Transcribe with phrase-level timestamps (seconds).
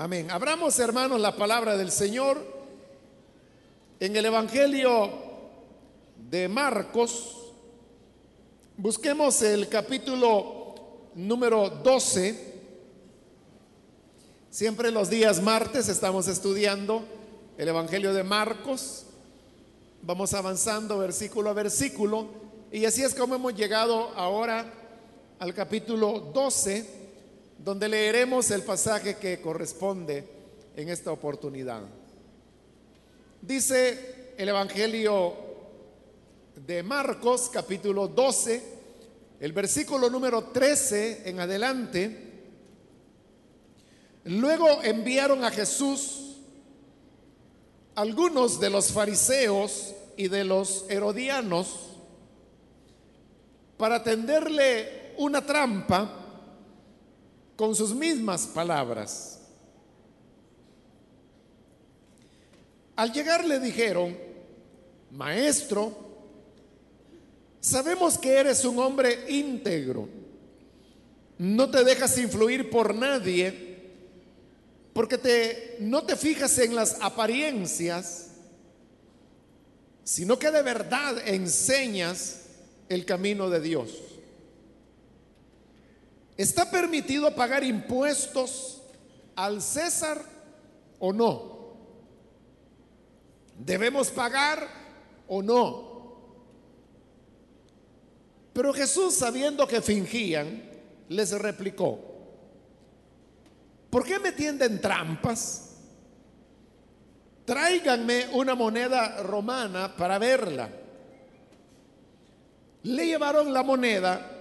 [0.00, 0.30] Amén.
[0.30, 2.40] Abramos, hermanos, la palabra del Señor
[3.98, 5.10] en el Evangelio
[6.30, 7.52] de Marcos.
[8.76, 10.76] Busquemos el capítulo
[11.16, 12.60] número 12.
[14.50, 17.02] Siempre los días martes estamos estudiando
[17.56, 19.04] el Evangelio de Marcos.
[20.02, 22.28] Vamos avanzando versículo a versículo.
[22.70, 24.64] Y así es como hemos llegado ahora
[25.40, 27.07] al capítulo 12
[27.58, 30.24] donde leeremos el pasaje que corresponde
[30.76, 31.82] en esta oportunidad.
[33.42, 35.34] Dice el Evangelio
[36.54, 38.62] de Marcos, capítulo 12,
[39.40, 42.24] el versículo número 13 en adelante.
[44.24, 46.36] Luego enviaron a Jesús
[47.94, 51.96] algunos de los fariseos y de los herodianos
[53.76, 56.17] para tenderle una trampa
[57.58, 59.40] con sus mismas palabras.
[62.94, 64.16] Al llegar le dijeron,
[65.10, 65.92] maestro,
[67.58, 70.08] sabemos que eres un hombre íntegro,
[71.38, 73.90] no te dejas influir por nadie,
[74.92, 78.28] porque te, no te fijas en las apariencias,
[80.04, 82.42] sino que de verdad enseñas
[82.88, 84.07] el camino de Dios.
[86.38, 88.80] ¿Está permitido pagar impuestos
[89.34, 90.24] al César
[91.00, 91.74] o no?
[93.58, 94.68] ¿Debemos pagar
[95.26, 95.88] o no?
[98.52, 100.62] Pero Jesús, sabiendo que fingían,
[101.08, 101.98] les replicó,
[103.90, 105.74] ¿por qué me tienden trampas?
[107.44, 110.70] Tráiganme una moneda romana para verla.
[112.84, 114.37] Le llevaron la moneda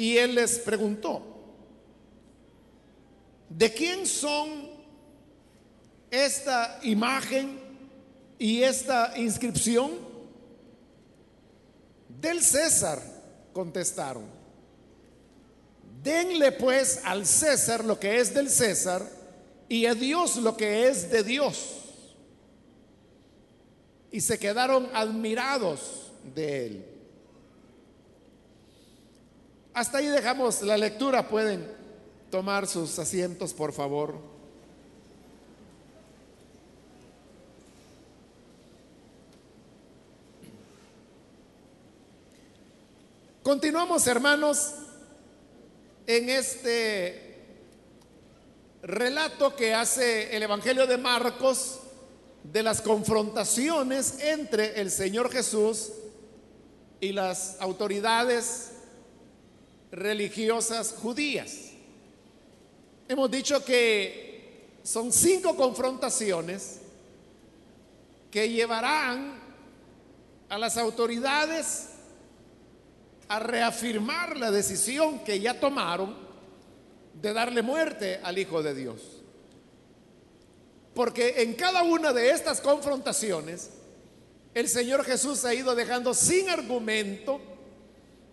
[0.00, 1.20] y él les preguntó,
[3.50, 4.70] ¿de quién son
[6.10, 7.60] esta imagen
[8.38, 9.90] y esta inscripción?
[12.18, 12.98] Del César,
[13.52, 14.24] contestaron.
[16.02, 19.06] Denle pues al César lo que es del César
[19.68, 21.76] y a Dios lo que es de Dios.
[24.10, 26.99] Y se quedaron admirados de él.
[29.80, 31.26] Hasta ahí dejamos la lectura.
[31.26, 31.66] Pueden
[32.30, 34.14] tomar sus asientos, por favor.
[43.42, 44.74] Continuamos, hermanos,
[46.06, 47.38] en este
[48.82, 51.80] relato que hace el Evangelio de Marcos
[52.44, 55.92] de las confrontaciones entre el Señor Jesús
[57.00, 58.72] y las autoridades
[59.92, 61.70] religiosas judías.
[63.08, 66.80] Hemos dicho que son cinco confrontaciones
[68.30, 69.38] que llevarán
[70.48, 71.88] a las autoridades
[73.28, 76.16] a reafirmar la decisión que ya tomaron
[77.20, 79.22] de darle muerte al Hijo de Dios.
[80.94, 83.70] Porque en cada una de estas confrontaciones,
[84.54, 87.40] el Señor Jesús ha ido dejando sin argumento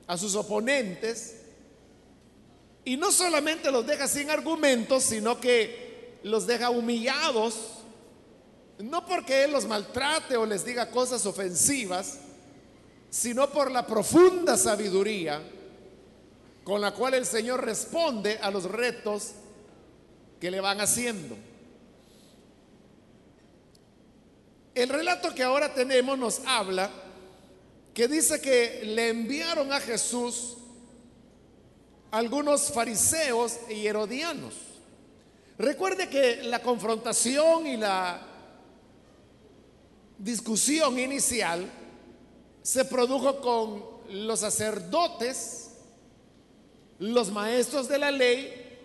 [0.07, 1.36] a sus oponentes
[2.87, 7.55] y no solamente los deja sin argumentos, sino que los deja humillados,
[8.79, 12.19] no porque Él los maltrate o les diga cosas ofensivas,
[13.09, 15.41] sino por la profunda sabiduría
[16.63, 19.31] con la cual el Señor responde a los retos
[20.39, 21.35] que le van haciendo.
[24.73, 26.89] El relato que ahora tenemos nos habla
[27.93, 30.57] que dice que le enviaron a Jesús
[32.11, 34.53] algunos fariseos y herodianos.
[35.57, 38.21] Recuerde que la confrontación y la
[40.17, 41.69] discusión inicial
[42.61, 45.71] se produjo con los sacerdotes,
[46.99, 48.79] los maestros de la ley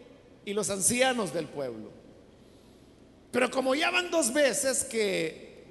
[0.45, 1.91] y los ancianos del pueblo.
[3.31, 5.65] Pero como ya van dos veces que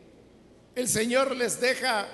[0.76, 2.08] el Señor les deja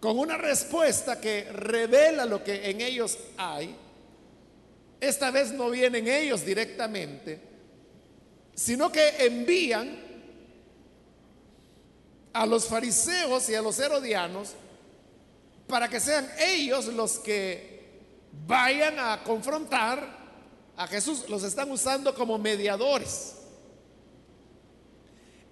[0.00, 3.76] con una respuesta que revela lo que en ellos hay,
[4.98, 7.40] esta vez no vienen ellos directamente,
[8.54, 9.98] sino que envían
[12.32, 14.54] a los fariseos y a los herodianos
[15.66, 17.80] para que sean ellos los que
[18.46, 20.18] vayan a confrontar
[20.76, 21.28] a Jesús.
[21.28, 23.36] Los están usando como mediadores.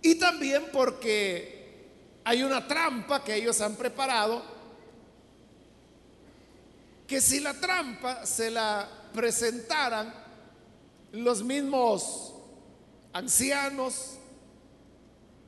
[0.02, 1.57] Y también porque
[2.28, 4.42] hay una trampa que ellos han preparado,
[7.06, 10.12] que si la trampa se la presentaran
[11.12, 12.34] los mismos
[13.14, 14.18] ancianos,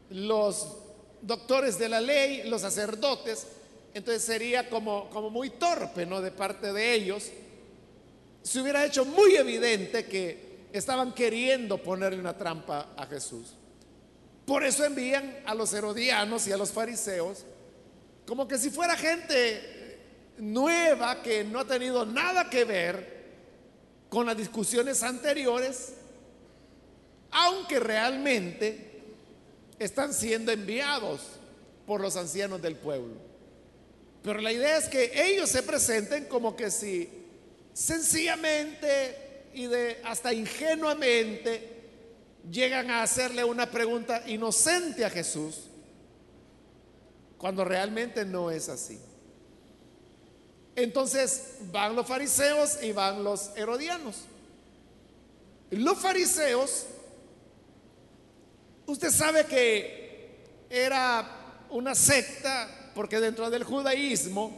[0.09, 0.79] los
[1.21, 3.47] doctores de la ley, los sacerdotes,
[3.93, 6.23] entonces sería como, como muy torpe, ¿no?
[6.23, 7.31] De parte de ellos.
[8.43, 13.53] Se hubiera hecho muy evidente que estaban queriendo ponerle una trampa a Jesús.
[14.51, 17.45] Por eso envían a los herodianos y a los fariseos
[18.27, 19.97] como que si fuera gente
[20.39, 23.21] nueva que no ha tenido nada que ver
[24.09, 25.93] con las discusiones anteriores,
[27.31, 29.01] aunque realmente
[29.79, 31.21] están siendo enviados
[31.87, 33.15] por los ancianos del pueblo.
[34.25, 37.09] Pero la idea es que ellos se presenten como que si
[37.73, 39.69] sencillamente y
[40.03, 41.80] hasta ingenuamente
[42.49, 45.71] llegan a hacerle una pregunta inocente a Jesús
[47.39, 49.01] cuando realmente no es así.
[50.77, 54.25] Entonces van los fariseos y van los herodianos.
[55.71, 56.87] Los fariseos,
[58.87, 60.11] usted sabe que
[60.69, 64.53] era una secta, porque dentro del judaísmo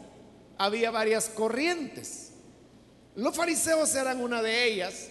[0.59, 2.31] había varias corrientes.
[3.15, 5.09] Los fariseos eran una de ellas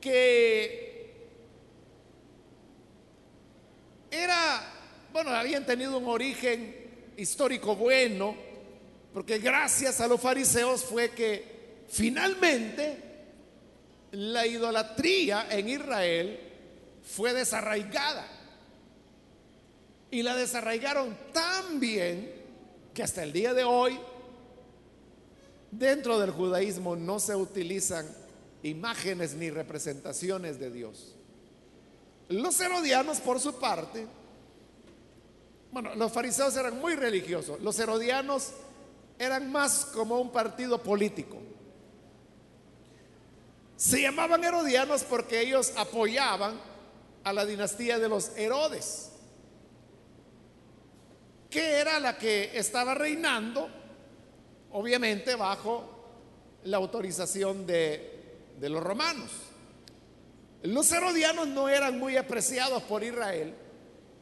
[0.00, 0.85] que
[4.16, 4.76] era
[5.16, 6.76] bueno, habían tenido un origen
[7.16, 8.36] histórico bueno,
[9.14, 13.02] porque gracias a los fariseos fue que finalmente
[14.10, 16.38] la idolatría en Israel
[17.02, 18.28] fue desarraigada.
[20.10, 22.30] Y la desarraigaron tan bien
[22.92, 23.98] que hasta el día de hoy
[25.70, 28.06] dentro del judaísmo no se utilizan
[28.62, 31.15] imágenes ni representaciones de Dios.
[32.28, 34.06] Los herodianos, por su parte,
[35.70, 38.52] bueno, los fariseos eran muy religiosos, los herodianos
[39.18, 41.36] eran más como un partido político.
[43.76, 46.58] Se llamaban herodianos porque ellos apoyaban
[47.24, 49.10] a la dinastía de los Herodes,
[51.50, 53.68] que era la que estaba reinando,
[54.72, 55.84] obviamente bajo
[56.64, 59.30] la autorización de, de los romanos.
[60.62, 63.54] Los herodianos no eran muy apreciados por Israel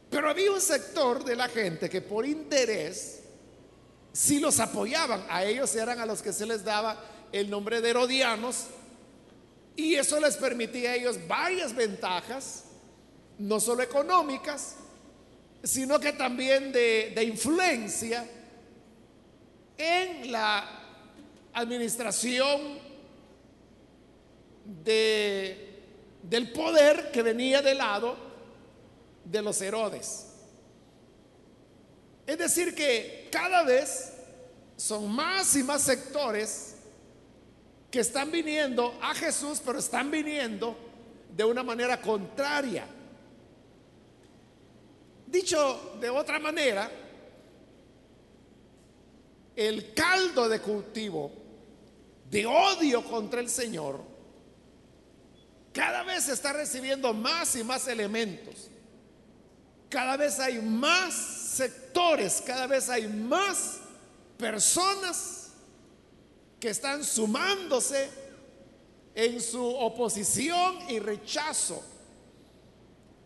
[0.09, 3.21] pero había un sector de la gente que por interés
[4.13, 5.25] si los apoyaban.
[5.29, 8.67] A ellos eran a los que se les daba el nombre de herodianos
[9.75, 12.63] y eso les permitía a ellos varias ventajas,
[13.37, 14.77] no solo económicas,
[15.63, 18.25] sino que también de, de influencia
[19.77, 20.65] en la
[21.51, 22.79] administración
[24.85, 25.64] de,
[26.29, 28.15] del poder que venía de lado
[29.23, 30.27] de los Herodes.
[32.25, 34.13] Es decir, que cada vez
[34.75, 36.75] son más y más sectores
[37.91, 40.75] que están viniendo a Jesús, pero están viniendo
[41.35, 42.87] de una manera contraria.
[45.27, 46.89] Dicho de otra manera,
[49.55, 51.31] el caldo de cultivo
[52.29, 54.14] de odio contra el Señor
[55.75, 58.71] cada vez está recibiendo más y más elementos
[59.95, 63.77] cada vez hay más sectores, cada vez hay más
[64.37, 65.51] personas
[66.59, 68.09] que están sumándose
[69.13, 71.81] en su oposición y rechazo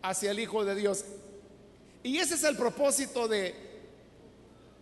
[0.00, 1.04] hacia el Hijo de Dios.
[2.04, 3.52] Y ese es el propósito de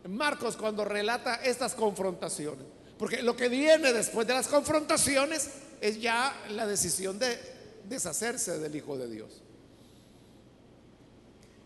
[0.08, 2.66] Marcos cuando relata estas confrontaciones.
[2.98, 5.48] Porque lo que viene después de las confrontaciones
[5.80, 7.57] es ya la decisión de
[7.88, 9.42] deshacerse del Hijo de Dios.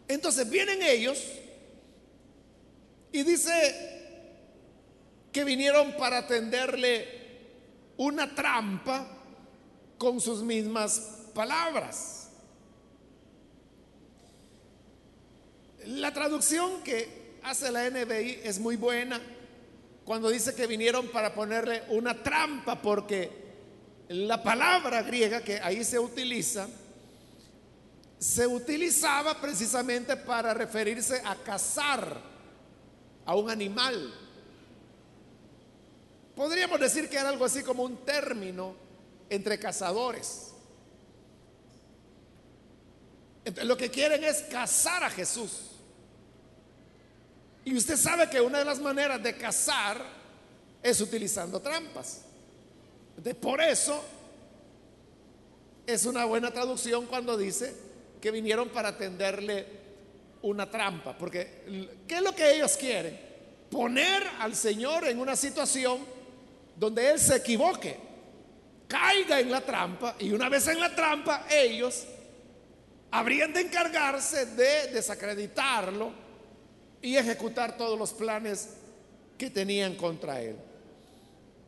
[0.08, 1.22] Entonces vienen ellos
[3.12, 4.00] y dice
[5.32, 7.08] que vinieron para tenderle
[7.96, 9.06] una trampa
[9.98, 11.00] con sus mismas
[11.34, 12.28] palabras.
[15.86, 19.20] La traducción que hace la NBI es muy buena
[20.04, 23.41] cuando dice que vinieron para ponerle una trampa porque
[24.08, 26.68] la palabra griega que ahí se utiliza
[28.22, 32.20] se utilizaba precisamente para referirse a cazar
[33.26, 34.14] a un animal.
[36.36, 38.76] Podríamos decir que era algo así como un término
[39.28, 40.52] entre cazadores.
[43.44, 45.72] Entonces, lo que quieren es cazar a Jesús.
[47.64, 50.00] Y usted sabe que una de las maneras de cazar
[50.80, 52.20] es utilizando trampas.
[53.40, 54.02] Por eso
[55.86, 57.74] es una buena traducción cuando dice
[58.20, 59.66] que vinieron para tenderle
[60.42, 61.16] una trampa.
[61.16, 63.18] Porque, ¿qué es lo que ellos quieren?
[63.70, 65.98] Poner al Señor en una situación
[66.76, 67.96] donde Él se equivoque.
[68.88, 72.04] caiga en la trampa y una vez en la trampa ellos
[73.10, 76.12] habrían de encargarse de desacreditarlo
[77.00, 78.70] y ejecutar todos los planes
[79.38, 80.56] que tenían contra él.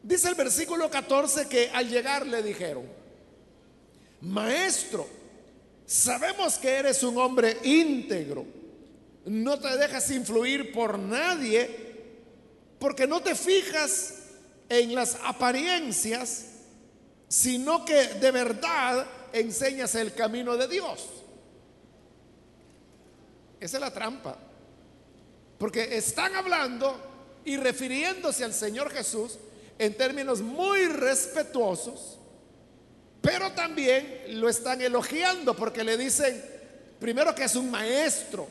[0.05, 2.85] Dice el versículo 14 que al llegar le dijeron,
[4.21, 5.09] maestro,
[5.87, 8.45] sabemos que eres un hombre íntegro,
[9.25, 11.95] no te dejas influir por nadie,
[12.79, 14.17] porque no te fijas
[14.69, 16.49] en las apariencias,
[17.27, 21.09] sino que de verdad enseñas el camino de Dios.
[23.59, 24.37] Esa es la trampa.
[25.57, 29.39] Porque están hablando y refiriéndose al Señor Jesús
[29.79, 32.19] en términos muy respetuosos,
[33.21, 36.45] pero también lo están elogiando porque le dicen,
[37.01, 38.47] primero que es un maestro,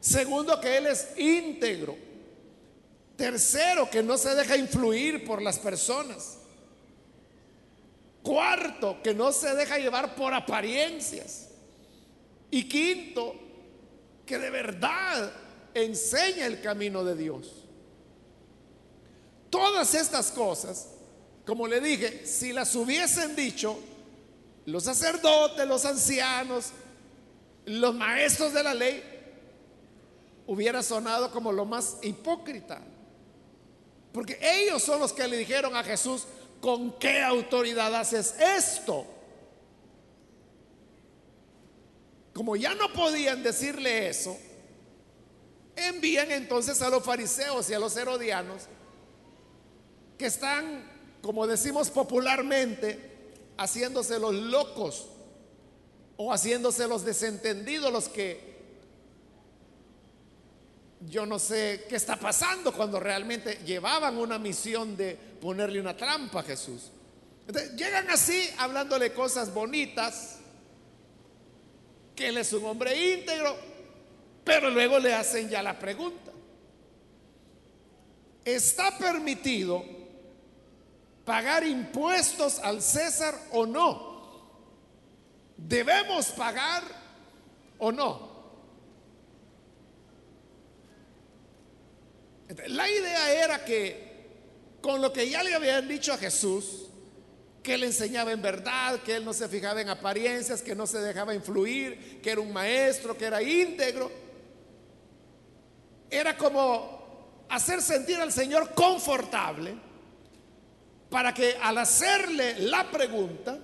[0.00, 1.96] segundo que Él es íntegro,
[3.16, 6.38] tercero que no se deja influir por las personas,
[8.22, 11.48] cuarto que no se deja llevar por apariencias
[12.50, 13.34] y quinto
[14.24, 15.32] que de verdad
[15.74, 17.63] enseña el camino de Dios.
[19.54, 20.88] Todas estas cosas,
[21.46, 23.78] como le dije, si las hubiesen dicho
[24.66, 26.70] los sacerdotes, los ancianos,
[27.64, 29.00] los maestros de la ley,
[30.48, 32.82] hubiera sonado como lo más hipócrita.
[34.12, 36.24] Porque ellos son los que le dijeron a Jesús,
[36.60, 39.06] ¿con qué autoridad haces esto?
[42.32, 44.36] Como ya no podían decirle eso,
[45.76, 48.64] envían entonces a los fariseos y a los herodianos
[50.18, 50.84] que están,
[51.22, 53.14] como decimos popularmente,
[53.56, 55.08] haciéndose los locos
[56.16, 58.54] o haciéndose los desentendidos, los que
[61.08, 66.40] yo no sé qué está pasando cuando realmente llevaban una misión de ponerle una trampa
[66.40, 66.90] a Jesús.
[67.76, 70.38] llegan así hablándole cosas bonitas,
[72.16, 73.56] que él es un hombre íntegro,
[74.44, 76.30] pero luego le hacen ya la pregunta.
[78.44, 79.84] ¿Está permitido
[81.24, 84.14] pagar impuestos al César o no?
[85.56, 86.82] ¿Debemos pagar
[87.78, 88.34] o no?
[92.66, 94.04] La idea era que
[94.80, 96.88] con lo que ya le habían dicho a Jesús,
[97.62, 100.98] que él enseñaba en verdad, que él no se fijaba en apariencias, que no se
[100.98, 104.12] dejaba influir, que era un maestro, que era íntegro,
[106.10, 109.74] era como hacer sentir al Señor confortable
[111.14, 113.56] para que al hacerle la pregunta,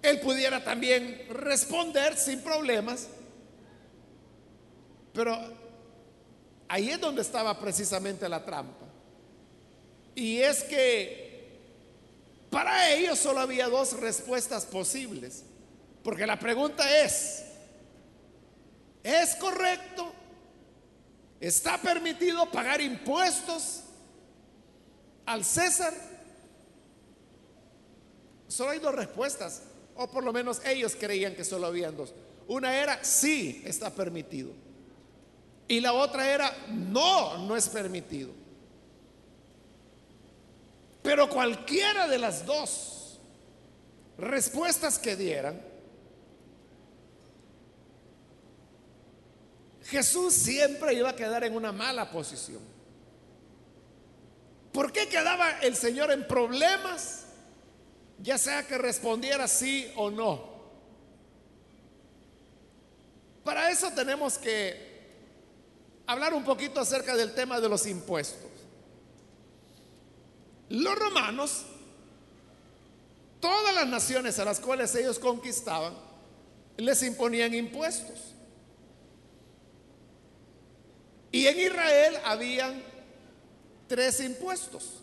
[0.00, 3.06] él pudiera también responder sin problemas.
[5.12, 5.38] Pero
[6.68, 8.86] ahí es donde estaba precisamente la trampa.
[10.14, 11.58] Y es que
[12.48, 15.42] para ellos solo había dos respuestas posibles.
[16.02, 17.44] Porque la pregunta es,
[19.02, 20.14] ¿Es correcto?
[21.40, 23.82] ¿Está permitido pagar impuestos
[25.30, 25.94] al César?
[28.48, 29.62] Solo hay dos respuestas,
[29.94, 32.12] o por lo menos ellos creían que solo habían dos.
[32.48, 34.50] Una era, sí, está permitido.
[35.68, 38.30] Y la otra era, no, no es permitido.
[41.00, 43.20] Pero cualquiera de las dos
[44.18, 45.62] respuestas que dieran,
[49.84, 52.79] Jesús siempre iba a quedar en una mala posición.
[54.72, 57.24] ¿Por qué quedaba el Señor en problemas?
[58.18, 60.50] Ya sea que respondiera sí o no.
[63.44, 64.90] Para eso tenemos que
[66.06, 68.50] hablar un poquito acerca del tema de los impuestos.
[70.68, 71.64] Los romanos,
[73.40, 75.94] todas las naciones a las cuales ellos conquistaban,
[76.76, 78.34] les imponían impuestos.
[81.32, 82.89] Y en Israel habían
[83.90, 85.00] tres impuestos.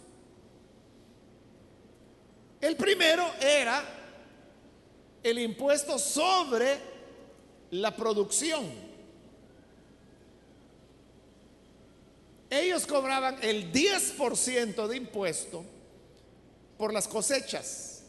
[2.61, 3.83] El primero era
[5.21, 6.77] el impuesto sobre
[7.71, 8.63] la producción.
[12.49, 15.65] Ellos cobraban el 10% de impuesto
[16.77, 18.03] por las cosechas.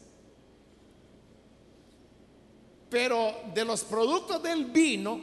[2.89, 5.19] Pero de los productos del vino,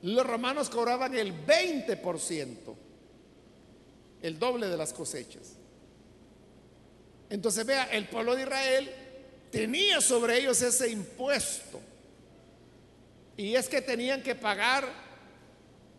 [0.00, 2.87] los romanos cobraban el 20%,
[4.22, 5.54] el doble de las cosechas.
[7.30, 8.90] Entonces vea, el pueblo de Israel
[9.50, 11.80] tenía sobre ellos ese impuesto.
[13.36, 14.88] Y es que tenían que pagar,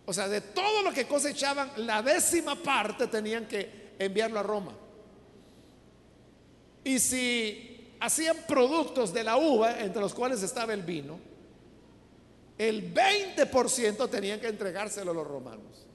[0.06, 4.74] o sea, de todo lo que cosechaban, la décima parte tenían que enviarlo a Roma.
[6.84, 11.20] Y si hacían productos de la uva, entre los cuales estaba el vino,
[12.58, 15.88] el 20% tenían que entregárselo a los romanos.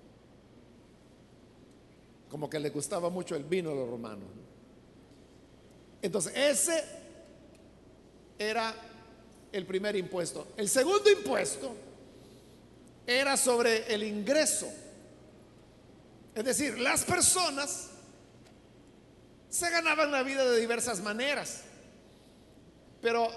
[2.34, 4.28] Como que les gustaba mucho el vino a los romanos.
[6.02, 6.84] Entonces, ese
[8.36, 8.74] era
[9.52, 10.48] el primer impuesto.
[10.56, 11.76] El segundo impuesto
[13.06, 14.66] era sobre el ingreso.
[16.34, 17.90] Es decir, las personas
[19.48, 21.62] se ganaban la vida de diversas maneras,
[23.00, 23.30] pero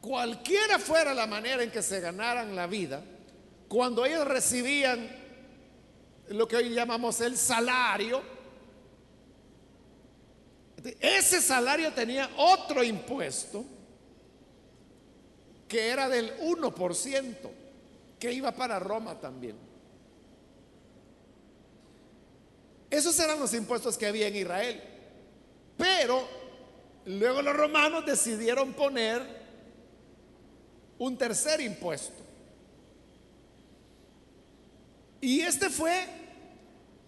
[0.00, 3.04] cualquiera fuera la manera en que se ganaran la vida,
[3.68, 5.23] cuando ellos recibían
[6.28, 8.22] lo que hoy llamamos el salario,
[11.00, 13.64] ese salario tenía otro impuesto
[15.68, 17.36] que era del 1%,
[18.18, 19.56] que iba para Roma también.
[22.90, 24.82] Esos eran los impuestos que había en Israel.
[25.76, 26.28] Pero
[27.06, 29.22] luego los romanos decidieron poner
[30.98, 32.23] un tercer impuesto.
[35.24, 36.04] Y este fue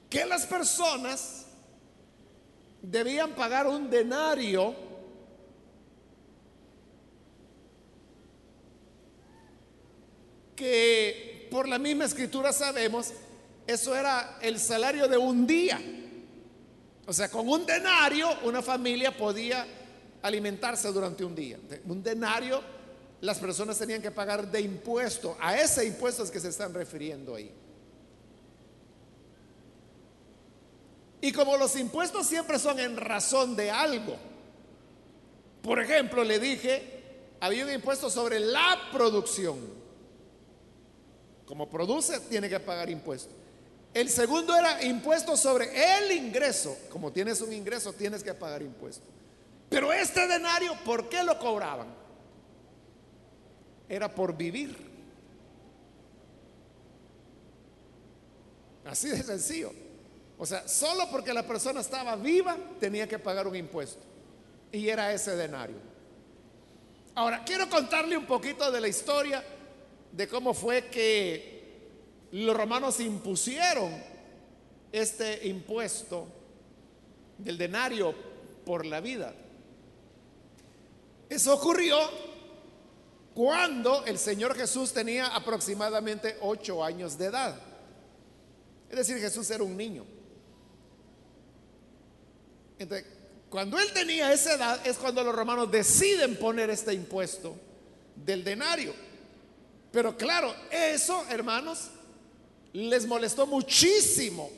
[0.08, 1.44] que las personas
[2.80, 4.74] debían pagar un denario
[10.56, 13.12] que por la misma escritura sabemos,
[13.66, 15.78] eso era el salario de un día.
[17.06, 19.66] O sea, con un denario una familia podía
[20.22, 21.58] alimentarse durante un día.
[21.84, 22.62] Un denario
[23.20, 25.36] las personas tenían que pagar de impuesto.
[25.38, 27.52] A ese impuesto es que se están refiriendo ahí.
[31.26, 34.16] Y como los impuestos siempre son en razón de algo,
[35.60, 37.02] por ejemplo, le dije,
[37.40, 39.58] había un impuesto sobre la producción.
[41.44, 43.34] Como produce, tiene que pagar impuestos.
[43.92, 45.68] El segundo era impuesto sobre
[45.98, 46.78] el ingreso.
[46.90, 49.08] Como tienes un ingreso, tienes que pagar impuestos.
[49.68, 51.88] Pero este denario, ¿por qué lo cobraban?
[53.88, 54.76] Era por vivir.
[58.84, 59.85] Así de sencillo.
[60.38, 64.02] O sea, solo porque la persona estaba viva tenía que pagar un impuesto.
[64.70, 65.76] Y era ese denario.
[67.14, 69.42] Ahora, quiero contarle un poquito de la historia
[70.12, 71.56] de cómo fue que
[72.32, 73.90] los romanos impusieron
[74.92, 76.26] este impuesto
[77.38, 78.14] del denario
[78.64, 79.34] por la vida.
[81.28, 81.98] Eso ocurrió
[83.34, 87.60] cuando el Señor Jesús tenía aproximadamente ocho años de edad.
[88.88, 90.15] Es decir, Jesús era un niño.
[92.78, 93.06] Entonces,
[93.48, 97.56] cuando él tenía esa edad es cuando los romanos deciden poner este impuesto
[98.14, 98.92] del denario.
[99.92, 101.90] Pero claro, eso, hermanos,
[102.72, 104.50] les molestó muchísimo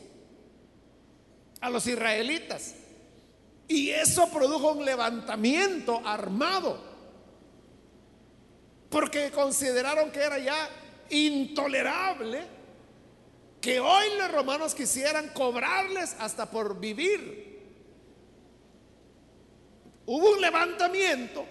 [1.61, 2.75] a los israelitas.
[3.69, 6.83] Y eso produjo un levantamiento armado.
[8.89, 10.69] Porque consideraron que era ya
[11.11, 12.43] intolerable
[13.61, 17.48] que hoy los romanos quisieran cobrarles hasta por vivir.
[20.11, 21.45] Hubo un levantamiento,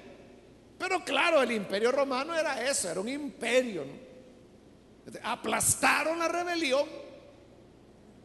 [0.80, 3.86] pero claro, el imperio romano era eso, era un imperio.
[3.86, 5.20] ¿no?
[5.22, 6.88] Aplastaron la rebelión,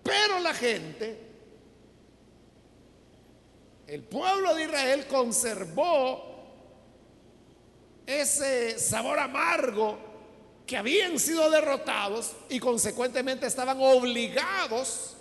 [0.03, 1.19] pero la gente,
[3.87, 6.47] el pueblo de Israel conservó
[8.07, 9.99] ese sabor amargo
[10.67, 15.15] que habían sido derrotados y consecuentemente estaban obligados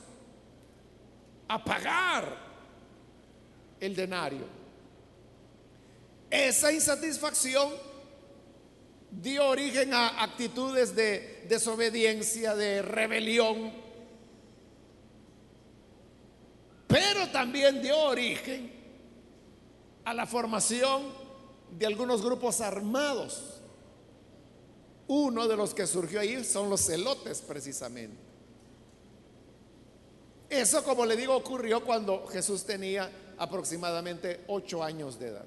[1.49, 2.33] a pagar
[3.81, 4.60] el denario.
[6.31, 7.69] Esa insatisfacción
[9.11, 13.73] dio origen a actitudes de desobediencia, de rebelión,
[16.87, 18.71] pero también dio origen
[20.05, 21.03] a la formación
[21.77, 23.57] de algunos grupos armados.
[25.07, 28.15] Uno de los que surgió ahí son los celotes precisamente.
[30.49, 35.45] Eso, como le digo, ocurrió cuando Jesús tenía aproximadamente ocho años de edad.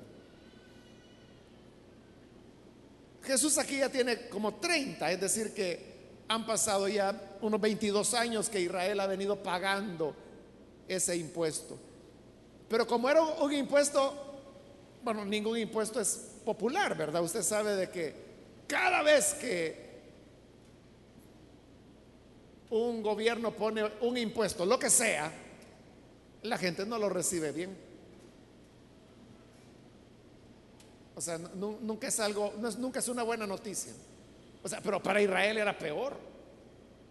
[3.25, 5.95] Jesús aquí ya tiene como 30, es decir, que
[6.29, 10.15] han pasado ya unos 22 años que Israel ha venido pagando
[10.89, 11.79] ese impuesto.
[12.69, 14.15] Pero como era un impuesto,
[15.03, 17.23] bueno, ningún impuesto es popular, ¿verdad?
[17.23, 18.15] Usted sabe de que
[18.67, 19.85] cada vez que
[22.71, 25.33] un gobierno pone un impuesto, lo que sea,
[26.43, 27.84] la gente no lo recibe bien.
[31.17, 33.93] O sea, nunca es algo, nunca es una buena noticia.
[34.63, 36.17] O sea, pero para Israel era peor,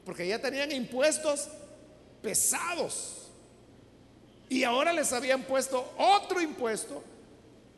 [0.06, 1.48] porque ya tenían impuestos
[2.22, 3.24] pesados
[4.50, 7.04] y ahora les habían puesto otro impuesto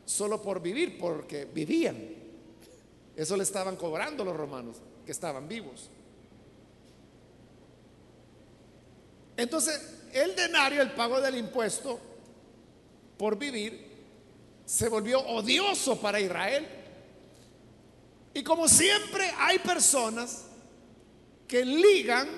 [0.04, 1.96] solo por vivir, porque vivían.
[3.14, 5.90] Eso le estaban cobrando los romanos, que estaban vivos.
[9.36, 9.80] Entonces,
[10.12, 11.98] el denario, el pago del impuesto
[13.16, 13.85] por vivir,
[14.66, 16.66] se volvió odioso para Israel.
[18.34, 20.44] Y como siempre hay personas
[21.48, 22.28] que ligan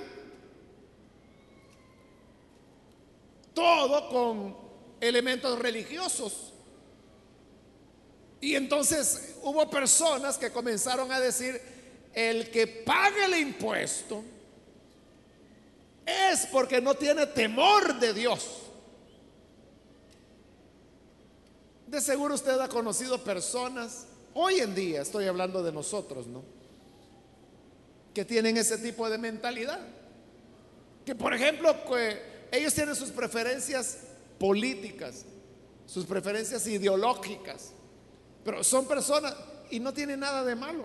[3.54, 4.56] todo con
[5.00, 6.52] elementos religiosos.
[8.40, 11.60] Y entonces hubo personas que comenzaron a decir,
[12.12, 14.22] el que pague el impuesto
[16.06, 18.67] es porque no tiene temor de Dios.
[21.88, 26.42] De seguro usted ha conocido personas, hoy en día estoy hablando de nosotros, ¿no?
[28.12, 29.80] Que tienen ese tipo de mentalidad.
[31.06, 31.74] Que por ejemplo,
[32.52, 34.00] ellos tienen sus preferencias
[34.38, 35.24] políticas,
[35.86, 37.70] sus preferencias ideológicas,
[38.44, 39.34] pero son personas
[39.70, 40.84] y no tiene nada de malo.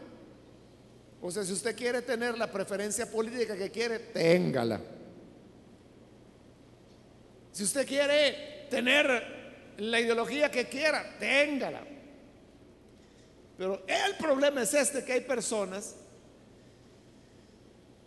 [1.22, 4.80] O sea, si usted quiere tener la preferencia política que quiere, téngala.
[7.52, 9.43] Si usted quiere tener
[9.78, 11.82] la ideología que quiera, téngala.
[13.58, 15.96] Pero el problema es este, que hay personas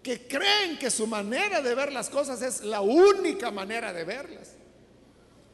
[0.02, 4.52] que creen que su manera de ver las cosas es la única manera de verlas.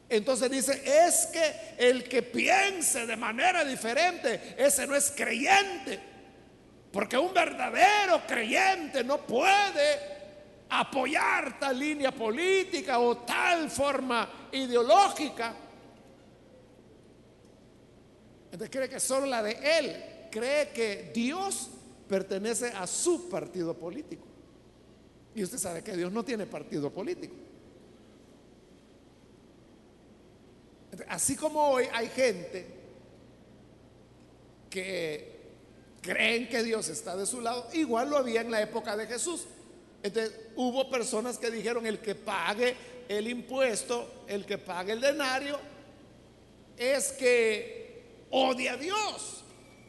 [0.09, 5.99] Entonces dice, es que el que piense de manera diferente, ese no es creyente.
[6.91, 10.13] Porque un verdadero creyente no puede
[10.69, 15.55] apoyar tal línea política o tal forma ideológica.
[18.53, 19.95] Entonces cree que solo la de él,
[20.29, 21.71] cree que Dios
[22.07, 24.27] pertenece a su partido político.
[25.33, 27.33] Y usted sabe que Dios no tiene partido político.
[31.07, 32.67] Así como hoy hay gente
[34.69, 35.33] que
[36.03, 39.47] creen que Dios está de su lado, igual lo había en la época de Jesús.
[40.03, 42.75] Entonces hubo personas que dijeron el que pague
[43.09, 45.59] el impuesto, el que pague el denario,
[46.77, 47.82] es que
[48.33, 49.43] odia a Dios.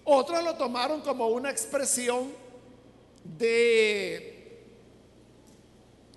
[0.05, 2.31] Otros lo tomaron como una expresión
[3.25, 4.63] de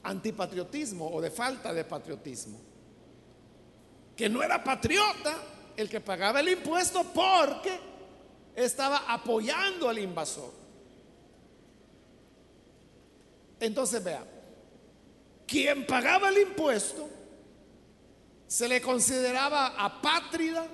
[0.03, 2.59] antipatriotismo o de falta de patriotismo.
[4.15, 5.35] Que no era patriota
[5.77, 7.79] el que pagaba el impuesto porque
[8.55, 10.51] estaba apoyando al invasor.
[13.59, 14.25] Entonces vea,
[15.45, 17.09] quien pagaba el impuesto
[18.47, 20.67] se le consideraba apátrida,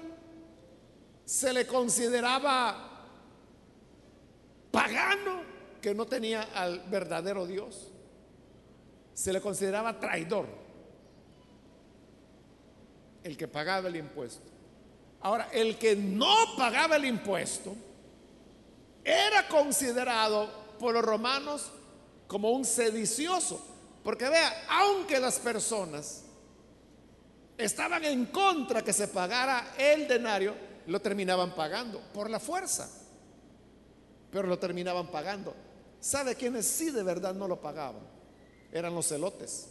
[1.34, 3.08] se le consideraba
[4.70, 5.42] pagano
[5.82, 7.92] que no tenía al verdadero Dios,
[9.16, 10.46] se le consideraba traidor
[13.24, 14.44] el que pagaba el impuesto.
[15.22, 17.76] Ahora, el que no pagaba el impuesto
[19.04, 21.72] era considerado por los romanos
[22.28, 23.60] como un sedicioso.
[24.04, 26.26] Porque vea, aunque las personas
[27.58, 32.90] estaban en contra que se pagara el denario, lo terminaban pagando por la fuerza.
[34.32, 35.54] Pero lo terminaban pagando.
[36.00, 38.02] ¿Sabe quiénes sí de verdad no lo pagaban?
[38.72, 39.70] Eran los celotes.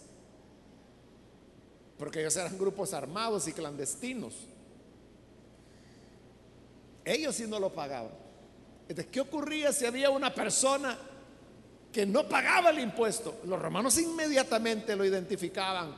[1.98, 4.34] Porque ellos eran grupos armados y clandestinos.
[7.04, 8.22] Ellos sí no lo pagaban.
[9.10, 10.98] ¿qué ocurría si había una persona
[11.92, 15.94] que no pagaba el impuesto, los romanos inmediatamente lo identificaban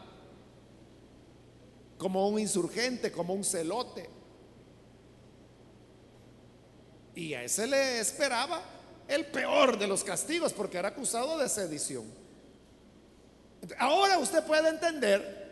[1.96, 4.08] como un insurgente, como un celote.
[7.14, 8.62] Y a ese le esperaba
[9.06, 12.04] el peor de los castigos porque era acusado de sedición.
[13.78, 15.44] Ahora usted puede entender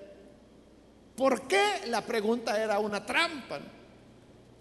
[1.16, 3.60] por qué la pregunta era una trampa.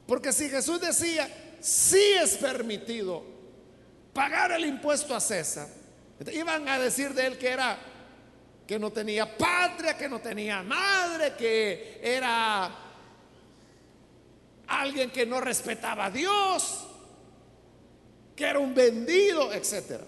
[0.05, 1.27] Porque si Jesús decía,
[1.59, 3.23] sí es permitido
[4.13, 5.67] pagar el impuesto a César.
[6.31, 7.77] Iban a decir de él que era
[8.67, 12.71] que no tenía patria, que no tenía madre, que era
[14.67, 16.87] alguien que no respetaba a Dios,
[18.35, 20.03] que era un vendido, etcétera.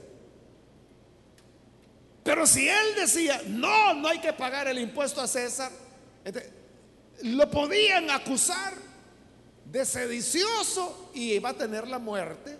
[2.23, 5.71] Pero si él decía, no, no hay que pagar el impuesto a César,
[7.21, 8.73] lo podían acusar
[9.65, 12.57] de sedicioso y iba a tener la muerte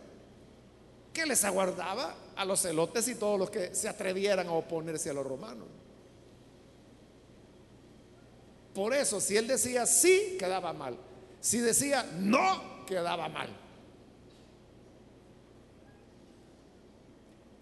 [1.14, 5.14] que les aguardaba a los celotes y todos los que se atrevieran a oponerse a
[5.14, 5.68] los romanos.
[8.74, 10.98] Por eso, si él decía sí, quedaba mal.
[11.40, 13.63] Si decía no, quedaba mal.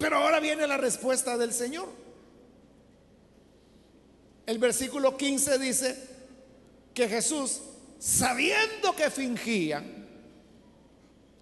[0.02, 1.88] Pero ahora viene la respuesta del Señor.
[4.48, 5.96] El versículo 15 dice
[6.92, 7.62] que Jesús,
[8.00, 10.08] sabiendo que fingían,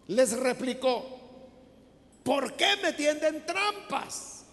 [0.08, 1.22] les replicó,
[2.22, 4.44] ¿por qué me tienden trampas?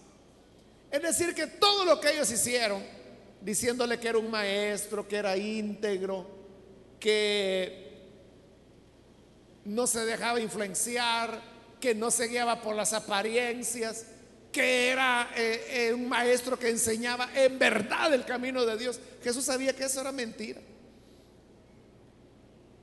[0.89, 2.81] Es decir, que todo lo que ellos hicieron,
[3.41, 6.25] diciéndole que era un maestro, que era íntegro,
[6.97, 8.05] que
[9.65, 14.05] no se dejaba influenciar, que no se guiaba por las apariencias,
[14.51, 18.99] que era eh, eh, un maestro que enseñaba en verdad el camino de Dios.
[19.23, 20.61] Jesús sabía que eso era mentira.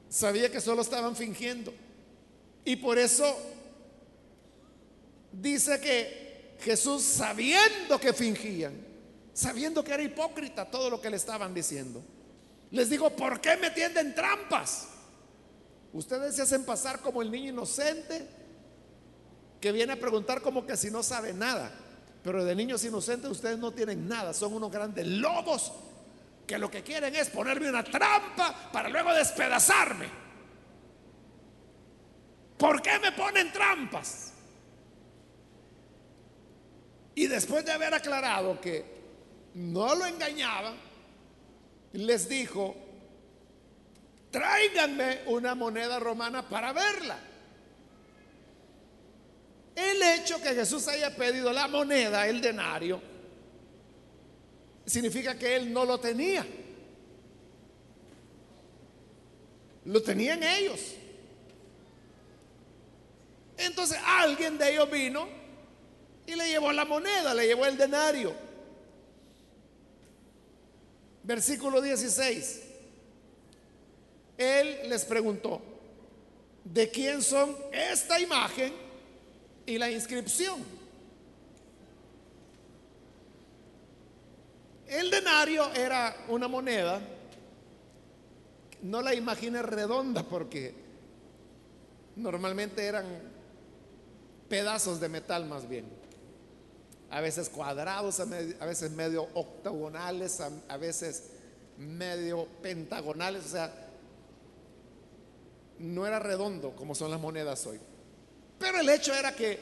[0.09, 1.74] Sabía que solo estaban fingiendo.
[2.64, 3.37] Y por eso
[5.33, 8.74] dice que Jesús, sabiendo que fingían,
[9.33, 12.02] sabiendo que era hipócrita todo lo que le estaban diciendo,
[12.70, 14.88] les digo, ¿por qué me tienden trampas?
[15.92, 18.26] Ustedes se hacen pasar como el niño inocente
[19.64, 21.72] que viene a preguntar como que si no sabe nada.
[22.22, 25.72] Pero de niños inocentes ustedes no tienen nada, son unos grandes lobos
[26.46, 30.07] que lo que quieren es ponerme una trampa para luego despedazarme.
[32.59, 34.35] ¿Por qué me ponen trampas?
[37.14, 38.85] Y después de haber aclarado que
[39.55, 40.74] no lo engañaban,
[41.94, 42.77] les dijo,
[44.31, 47.18] tráiganme una moneda romana para verla.
[49.74, 53.00] El hecho que Jesús haya pedido la moneda, el denario,
[54.87, 56.46] significa que él no lo tenía.
[59.84, 60.80] Lo tenían ellos.
[63.56, 65.28] Entonces alguien de ellos vino
[66.26, 68.32] y le llevó la moneda, le llevó el denario.
[71.22, 72.62] Versículo 16.
[74.37, 75.60] Él les preguntó,
[76.64, 78.83] ¿de quién son esta imagen
[79.66, 80.62] y la inscripción?
[84.87, 87.00] El denario era una moneda,
[88.83, 90.74] no la imagine redonda porque
[92.16, 93.07] normalmente eran
[94.48, 95.87] pedazos de metal más bien.
[97.11, 101.24] A veces cuadrados, a, veces medio octagonales, a, veces
[101.79, 103.72] medio pentagonales, o sea,
[105.79, 107.79] no era redondo como son las monedas hoy.
[108.58, 109.58] Pero el hecho era que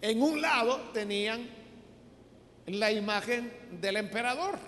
[0.00, 1.48] en un lado tenían
[2.66, 4.58] la imagen del emperador.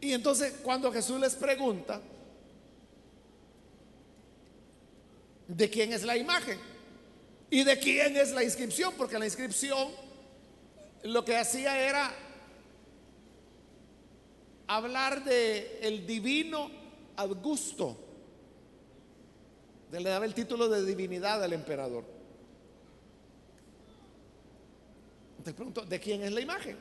[0.00, 2.00] Y entonces cuando Jesús les pregunta,
[5.48, 6.58] de quién es la imagen
[7.50, 9.88] y de quién es la inscripción, porque la inscripción
[11.04, 12.14] lo que hacía era
[14.66, 16.70] hablar de el divino
[17.16, 18.01] Augusto.
[20.00, 22.04] Le daba el título de divinidad al emperador.
[25.32, 26.78] Entonces pregunto, ¿de quién es la imagen?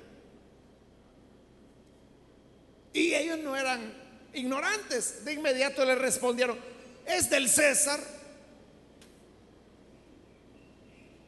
[2.94, 3.94] Y ellos no eran
[4.34, 5.26] ignorantes.
[5.26, 6.58] De inmediato le respondieron,
[7.06, 8.00] es del César.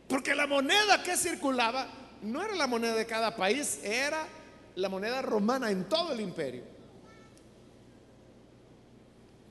[0.08, 1.88] Porque la moneda que circulaba
[2.22, 4.26] no era la moneda de cada país, era
[4.76, 6.64] la moneda romana en todo el imperio.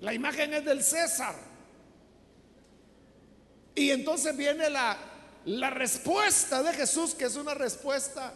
[0.00, 1.51] La imagen es del César.
[3.74, 4.98] Y entonces viene la,
[5.44, 8.34] la respuesta de Jesús, que es una respuesta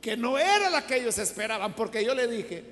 [0.00, 2.64] que no era la que ellos esperaban, porque yo le dije,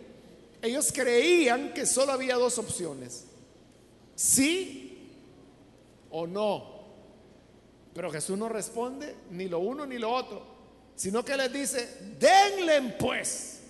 [0.63, 3.25] ellos creían que solo había dos opciones,
[4.15, 5.13] sí
[6.11, 6.77] o no.
[7.95, 10.47] Pero Jesús no responde ni lo uno ni lo otro,
[10.95, 13.61] sino que les dice, denle pues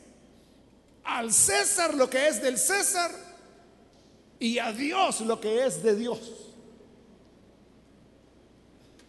[1.04, 3.10] al César lo que es del César
[4.38, 6.45] y a Dios lo que es de Dios.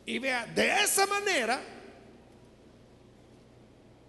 [0.08, 1.62] Y vea, de esa manera,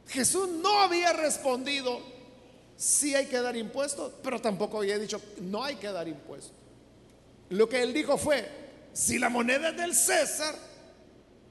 [0.07, 2.01] Jesús no había respondido,
[2.77, 6.53] si hay que dar impuestos, pero tampoco había dicho, no hay que dar impuestos.
[7.51, 8.49] Lo que él dijo fue,
[8.93, 10.55] si la moneda es del César,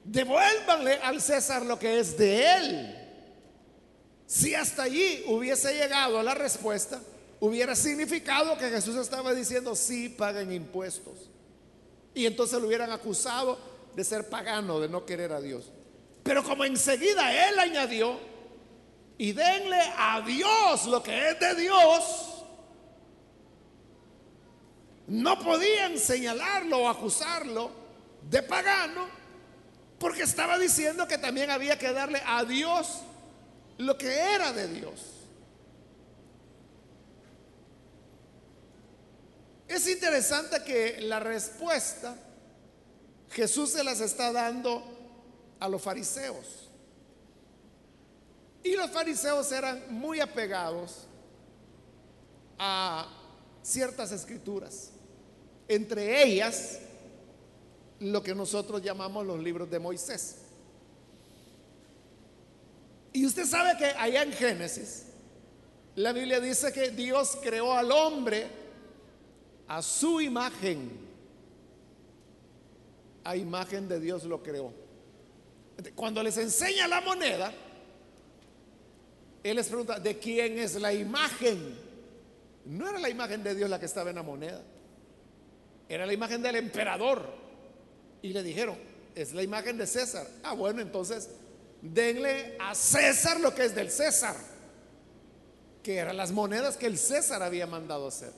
[0.02, 2.96] devuélvanle al César lo que es de él.
[4.26, 7.02] Si hasta allí hubiese llegado la respuesta,
[7.40, 11.28] hubiera significado que Jesús estaba diciendo, sí, paguen impuestos.
[12.14, 13.67] Y entonces lo hubieran acusado
[13.98, 15.72] de ser pagano, de no querer a Dios.
[16.22, 18.16] Pero como enseguida él añadió,
[19.18, 22.44] y denle a Dios lo que es de Dios,
[25.08, 27.72] no podían señalarlo o acusarlo
[28.30, 29.08] de pagano
[29.98, 33.00] porque estaba diciendo que también había que darle a Dios
[33.78, 35.00] lo que era de Dios.
[39.66, 42.14] Es interesante que la respuesta
[43.30, 44.82] Jesús se las está dando
[45.60, 46.68] a los fariseos.
[48.62, 51.06] Y los fariseos eran muy apegados
[52.58, 53.08] a
[53.62, 54.90] ciertas escrituras,
[55.68, 56.80] entre ellas
[58.00, 60.36] lo que nosotros llamamos los libros de Moisés.
[63.12, 65.04] Y usted sabe que allá en Génesis,
[65.96, 68.46] la Biblia dice que Dios creó al hombre
[69.66, 71.07] a su imagen.
[73.28, 74.72] A imagen de Dios lo creó.
[75.94, 77.52] Cuando les enseña la moneda,
[79.42, 81.78] Él les pregunta, ¿de quién es la imagen?
[82.64, 84.62] No era la imagen de Dios la que estaba en la moneda,
[85.88, 87.28] era la imagen del emperador.
[88.22, 88.78] Y le dijeron,
[89.14, 90.26] es la imagen de César.
[90.42, 91.28] Ah, bueno, entonces
[91.82, 94.36] denle a César lo que es del César
[95.82, 98.32] que eran las monedas que el César había mandado hacer.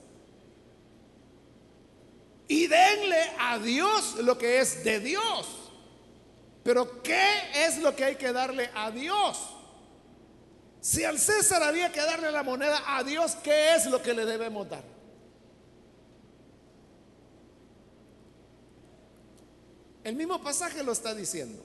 [2.50, 5.46] Y denle a Dios lo que es de Dios.
[6.64, 9.38] Pero ¿qué es lo que hay que darle a Dios?
[10.80, 14.26] Si al César había que darle la moneda a Dios, ¿qué es lo que le
[14.26, 14.82] debemos dar?
[20.02, 21.62] El mismo pasaje lo está diciendo.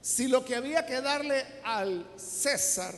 [0.00, 2.94] Si lo que había que darle al César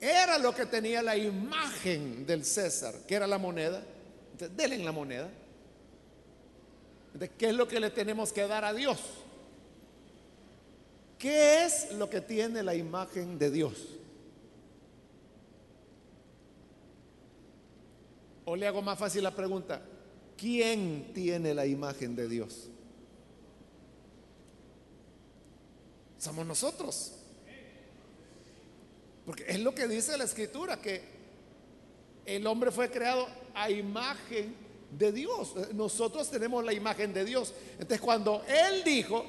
[0.00, 3.82] era lo que tenía la imagen del César, que era la moneda,
[4.32, 5.28] entonces denle la moneda.
[7.14, 9.00] ¿De qué es lo que le tenemos que dar a Dios?
[11.18, 13.72] ¿Qué es lo que tiene la imagen de Dios?
[18.44, 19.80] O le hago más fácil la pregunta,
[20.36, 22.70] ¿quién tiene la imagen de Dios?
[26.26, 27.12] somos nosotros.
[29.26, 31.02] Porque es lo que dice la escritura, que
[32.24, 34.54] el hombre fue creado a imagen
[34.90, 35.52] de Dios.
[35.74, 37.52] Nosotros tenemos la imagen de Dios.
[37.72, 39.26] Entonces cuando Él dijo,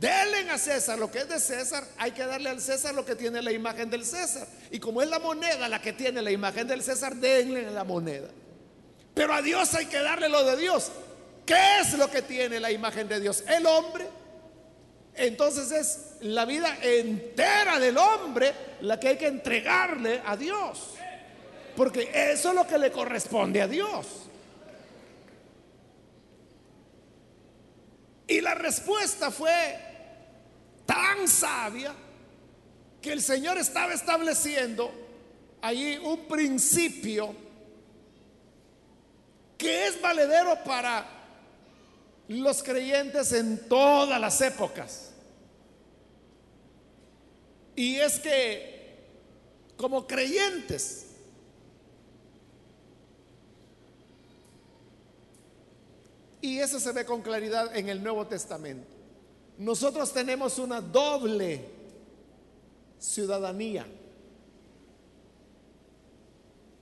[0.00, 3.14] denle a César lo que es de César, hay que darle al César lo que
[3.14, 4.48] tiene la imagen del César.
[4.70, 8.28] Y como es la moneda la que tiene la imagen del César, denle la moneda.
[9.14, 10.90] Pero a Dios hay que darle lo de Dios.
[11.44, 13.44] ¿Qué es lo que tiene la imagen de Dios?
[13.46, 14.08] El hombre.
[15.16, 20.94] Entonces es la vida entera del hombre la que hay que entregarle a Dios.
[21.76, 24.06] Porque eso es lo que le corresponde a Dios.
[28.26, 29.78] Y la respuesta fue
[30.86, 31.94] tan sabia
[33.00, 34.90] que el Señor estaba estableciendo
[35.60, 37.34] allí un principio
[39.58, 41.13] que es valedero para
[42.28, 45.10] los creyentes en todas las épocas.
[47.76, 48.74] Y es que
[49.76, 51.06] como creyentes,
[56.40, 58.86] y eso se ve con claridad en el Nuevo Testamento,
[59.58, 61.64] nosotros tenemos una doble
[62.98, 63.86] ciudadanía.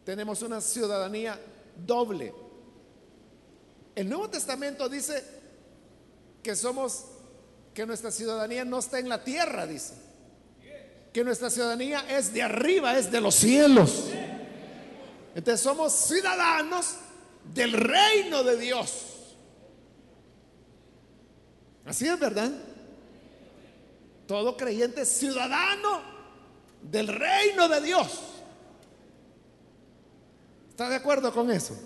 [0.04, 1.38] Tenemos una ciudadanía
[1.86, 2.32] doble.
[3.94, 5.22] El Nuevo Testamento dice
[6.42, 7.04] que somos,
[7.74, 9.94] que nuestra ciudadanía no está en la tierra, dice
[11.12, 14.06] que nuestra ciudadanía es de arriba, es de los cielos.
[15.34, 16.94] Entonces somos ciudadanos
[17.52, 19.34] del reino de Dios.
[21.84, 22.50] Así es, ¿verdad?
[24.26, 26.00] Todo creyente es ciudadano
[26.80, 28.20] del reino de Dios.
[30.70, 31.76] ¿Está de acuerdo con eso?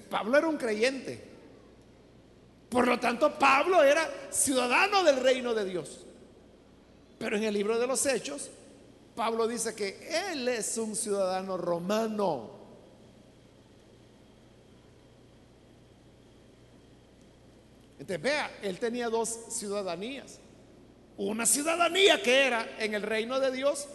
[0.00, 1.32] Pablo era un creyente.
[2.68, 6.00] Por lo tanto, Pablo era ciudadano del reino de Dios.
[7.18, 8.50] Pero en el libro de los Hechos,
[9.14, 12.50] Pablo dice que él es un ciudadano romano.
[17.98, 20.38] Entonces, vea, él tenía dos ciudadanías.
[21.18, 23.86] Una ciudadanía que era en el reino de Dios,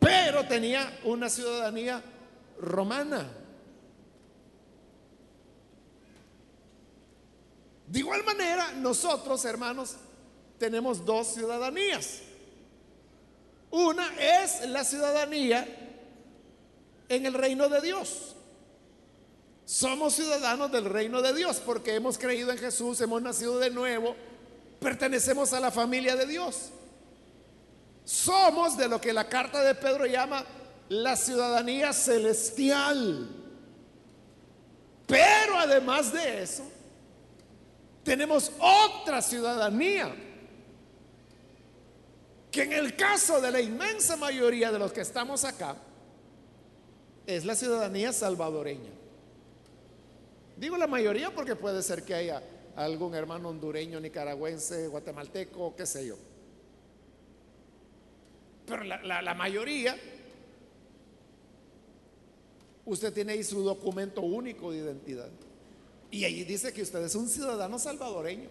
[0.00, 2.02] pero tenía una ciudadanía
[2.60, 3.30] romana.
[7.86, 9.96] De igual manera, nosotros, hermanos,
[10.58, 12.20] tenemos dos ciudadanías.
[13.70, 15.66] Una es la ciudadanía
[17.08, 18.34] en el reino de Dios.
[19.64, 24.14] Somos ciudadanos del reino de Dios porque hemos creído en Jesús, hemos nacido de nuevo,
[24.80, 26.70] pertenecemos a la familia de Dios.
[28.04, 30.44] Somos de lo que la carta de Pedro llama
[30.88, 33.28] la ciudadanía celestial.
[35.06, 36.62] Pero además de eso,
[38.06, 40.14] tenemos otra ciudadanía
[42.52, 45.76] que en el caso de la inmensa mayoría de los que estamos acá,
[47.26, 48.92] es la ciudadanía salvadoreña.
[50.56, 52.42] Digo la mayoría porque puede ser que haya
[52.76, 56.16] algún hermano hondureño, nicaragüense, guatemalteco, qué sé yo.
[58.66, 59.96] Pero la, mayoría
[62.84, 65.28] usted tiene ahí su documento único de identidad.
[66.16, 68.48] Y ahí dice que usted es un ciudadano salvadoreño.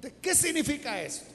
[0.00, 1.26] ¿De qué significa esto?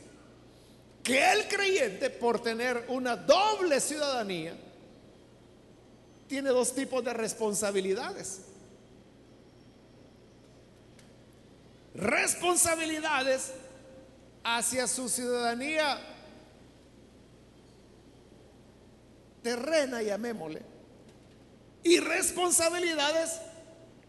[1.04, 4.56] Que el creyente, por tener una doble ciudadanía,
[6.30, 8.40] tiene dos tipos de responsabilidades.
[11.96, 13.52] Responsabilidades
[14.46, 16.00] hacia su ciudadanía
[19.44, 20.69] terrena, llamémosle,
[21.84, 23.40] y responsabilidades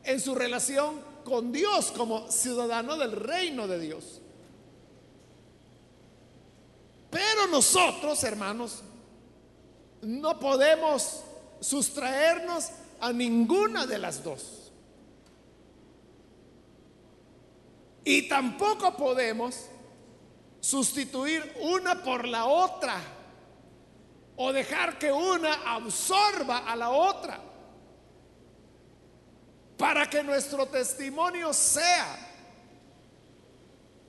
[0.04, 4.20] en su relación con Dios como ciudadano del reino de Dios.
[7.10, 8.82] Pero nosotros, hermanos,
[10.02, 11.22] no podemos
[11.60, 14.72] sustraernos a ninguna de las dos.
[18.04, 19.66] Y tampoco podemos
[20.60, 23.00] sustituir una por la otra
[24.36, 27.49] o dejar que una absorba a la otra
[29.80, 32.18] para que nuestro testimonio sea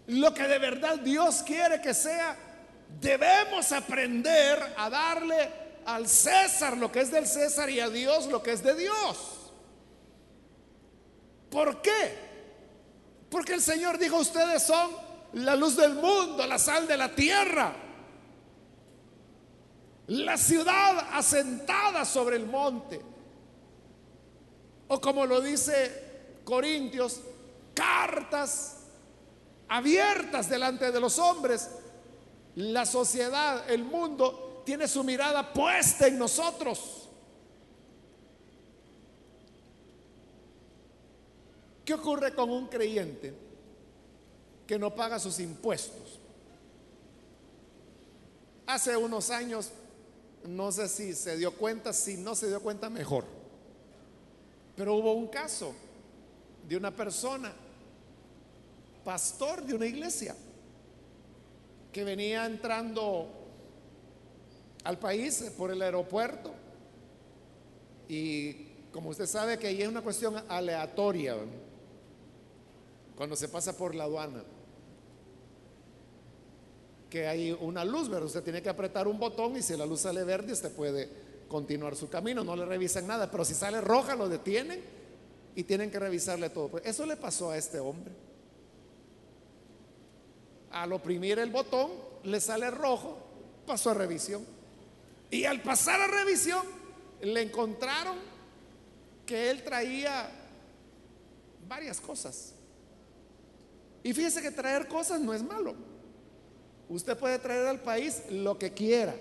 [0.07, 2.36] lo que de verdad Dios quiere que sea,
[2.99, 5.49] debemos aprender a darle
[5.86, 9.53] al César lo que es del César y a Dios lo que es de Dios.
[11.49, 12.17] ¿Por qué?
[13.30, 14.91] Porque el Señor dijo, ustedes son
[15.32, 17.74] la luz del mundo, la sal de la tierra,
[20.07, 23.11] la ciudad asentada sobre el monte.
[24.94, 27.22] O como lo dice Corintios,
[27.74, 28.80] cartas
[29.70, 31.70] abiertas delante de los hombres.
[32.58, 37.08] La sociedad, el mundo, tiene su mirada puesta en nosotros.
[41.86, 43.34] ¿Qué ocurre con un creyente
[44.68, 46.20] que no paga sus impuestos?
[48.68, 49.72] Hace unos años,
[50.44, 53.39] no sé si se dio cuenta, si no se dio cuenta, mejor
[54.82, 55.76] pero hubo un caso
[56.68, 57.54] de una persona,
[59.06, 60.36] pastor de una iglesia,
[61.92, 63.28] que venía entrando
[64.84, 66.52] al país por el aeropuerto.
[68.10, 68.54] Y
[68.92, 71.38] como usted sabe que ahí es una cuestión aleatoria
[73.16, 74.44] cuando se pasa por la aduana
[77.08, 80.00] que hay una luz, pero usted tiene que apretar un botón y si la luz
[80.00, 84.16] sale verde usted puede continuar su camino, no le revisan nada, pero si sale roja
[84.16, 84.82] lo detienen
[85.54, 86.70] y tienen que revisarle todo.
[86.70, 88.14] Pues eso le pasó a este hombre.
[90.72, 91.91] Al oprimir el botón
[92.24, 93.18] le sale rojo,
[93.68, 94.45] pasó a revisión.
[95.30, 96.66] Y al pasar a revisión
[97.22, 98.16] le encontraron
[99.26, 100.32] que él traía
[101.68, 102.54] varias cosas.
[104.04, 105.76] Y fíjese que traer cosas no es malo.
[106.88, 109.14] Usted puede traer al país lo que quiera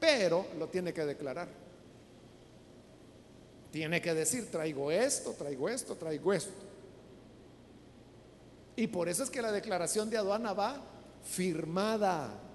[0.00, 1.48] pero lo tiene que declarar.
[3.70, 6.50] Tiene que decir, traigo esto, traigo esto, traigo esto.
[8.74, 10.82] Y por eso es que la declaración de aduana va
[11.22, 12.46] firmada.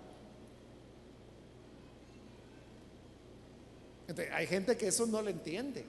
[4.34, 5.86] hay gente que eso no lo entiende.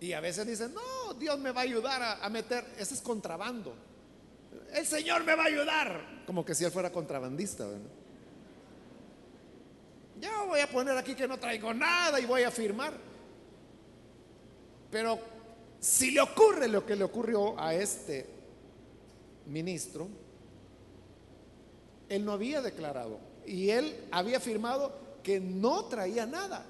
[0.00, 3.00] Y a veces dicen, no, Dios me va a ayudar a, a meter, ese es
[3.00, 3.74] contrabando.
[4.72, 6.24] El Señor me va a ayudar.
[6.26, 7.66] Como que si él fuera contrabandista.
[7.66, 8.03] ¿verdad?
[10.20, 12.92] Ya voy a poner aquí que no traigo nada y voy a firmar.
[14.90, 15.18] Pero
[15.80, 18.26] si le ocurre lo que le ocurrió a este
[19.46, 20.08] ministro,
[22.08, 24.92] él no había declarado y él había firmado
[25.22, 26.64] que no traía nada.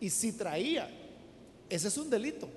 [0.00, 0.88] Y si traía,
[1.68, 2.48] ese es un delito.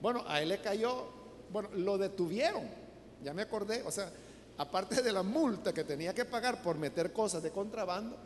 [0.00, 1.06] Bueno, a él le cayó,
[1.50, 2.64] bueno, lo detuvieron,
[3.22, 4.10] ya me acordé, o sea,
[4.58, 8.16] aparte de la multa que tenía que pagar por meter cosas de contrabando,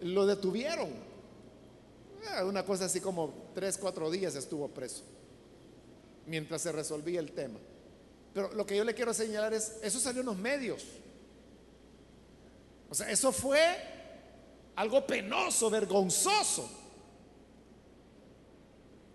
[0.00, 0.88] lo detuvieron.
[0.88, 5.04] Eh, una cosa así como tres, cuatro días estuvo preso
[6.28, 7.58] mientras se resolvía el tema.
[8.34, 10.84] Pero lo que yo le quiero señalar es, eso salió en los medios.
[12.90, 13.76] O sea, eso fue
[14.76, 16.70] algo penoso, vergonzoso.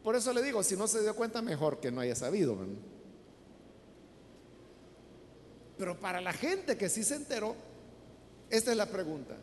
[0.03, 2.57] Por eso le digo, si no se dio cuenta, mejor que no haya sabido.
[5.77, 7.55] Pero para la gente que sí se enteró,
[8.49, 9.35] esta es la pregunta.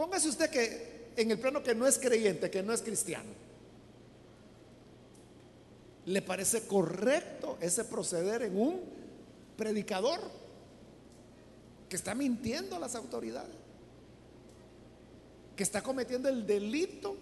[0.00, 3.28] Póngase usted que en el plano que no es creyente, que no es cristiano,
[6.06, 8.80] ¿le parece correcto ese proceder en un
[9.58, 10.18] predicador
[11.86, 13.54] que está mintiendo a las autoridades?
[15.54, 17.14] Que está cometiendo el delito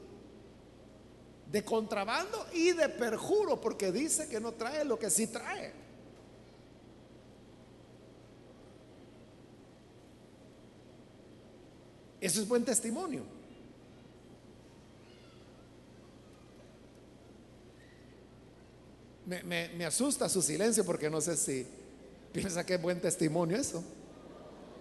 [1.51, 5.73] de contrabando y de perjuro porque dice que no trae lo que sí trae.
[12.21, 13.23] Eso es buen testimonio.
[19.27, 21.67] Me, asusta su silencio porque no sé si
[22.33, 23.85] piensa que es buen testimonio eso.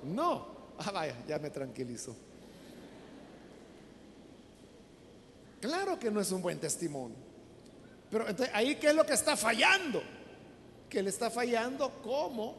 [0.04, 0.56] No.
[0.80, 2.16] Ah, vaya, ya me tranquilizo.
[5.60, 7.18] Claro que no es un buen testimonio.
[8.10, 10.02] Pero entonces, ahí qué es lo que está fallando?
[10.90, 12.56] Que le está fallando como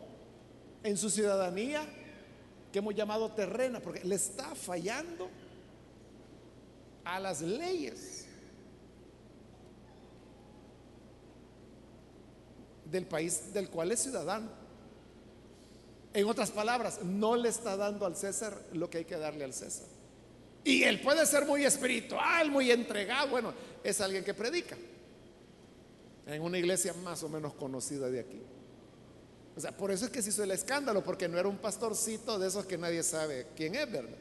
[0.82, 1.86] en su ciudadanía
[2.72, 5.28] que hemos llamado terrena, porque le está fallando
[7.04, 8.26] a las leyes
[12.84, 14.50] del país del cual es ciudadano.
[16.12, 19.52] En otras palabras, no le está dando al César lo que hay que darle al
[19.52, 19.86] César.
[20.64, 23.28] Y él puede ser muy espiritual, muy entregado.
[23.28, 24.76] Bueno, es alguien que predica
[26.26, 28.42] en una iglesia más o menos conocida de aquí.
[29.58, 32.38] O sea, por eso es que se hizo el escándalo, porque no era un pastorcito
[32.38, 34.16] de esos que nadie sabe quién es, ¿verdad?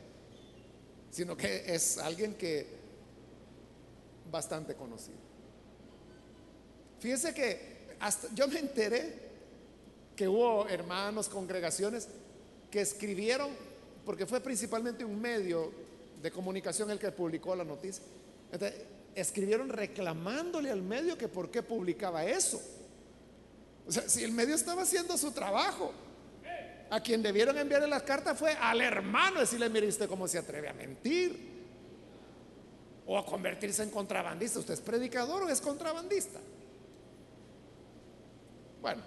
[1.11, 2.65] Sino que es alguien que
[4.31, 5.19] bastante conocido.
[6.99, 9.13] Fíjese que hasta yo me enteré
[10.15, 12.07] que hubo hermanos, congregaciones
[12.71, 13.51] que escribieron,
[14.07, 15.71] porque fue principalmente un medio
[16.19, 18.03] de comunicación el que publicó la noticia.
[19.13, 22.59] escribieron reclamándole al medio que por qué publicaba eso.
[23.87, 25.93] O sea, si el medio estaba haciendo su trabajo,
[26.89, 30.69] a quien debieron enviarle las cartas fue al hermano, decirle, mire usted cómo se atreve
[30.69, 31.55] a mentir.
[33.05, 34.59] O a convertirse en contrabandista.
[34.59, 36.39] ¿Usted es predicador o es contrabandista?
[38.81, 39.01] Bueno.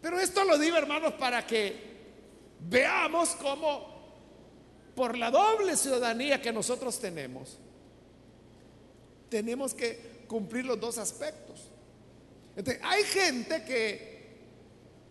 [0.00, 1.94] Pero esto lo digo, hermanos, para que
[2.60, 3.92] veamos cómo
[4.94, 7.58] por la doble ciudadanía que nosotros tenemos,
[9.28, 11.73] tenemos que cumplir los dos aspectos
[12.82, 14.14] hay gente que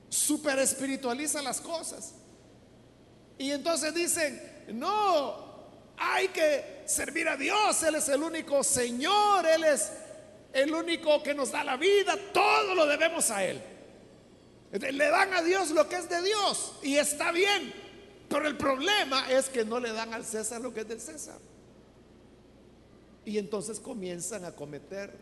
[0.09, 2.13] super espiritualiza las cosas.
[3.37, 4.41] Y entonces dicen,
[4.73, 5.53] no,
[5.97, 9.91] hay que servir a Dios, Él es el único Señor, Él es
[10.53, 13.61] el único que nos da la vida, todo lo debemos a Él.
[14.71, 17.73] Le dan a Dios lo que es de Dios y está bien,
[18.27, 21.37] pero el problema es que no le dan al César lo que es del César.
[23.25, 25.13] Y entonces comienzan a cometer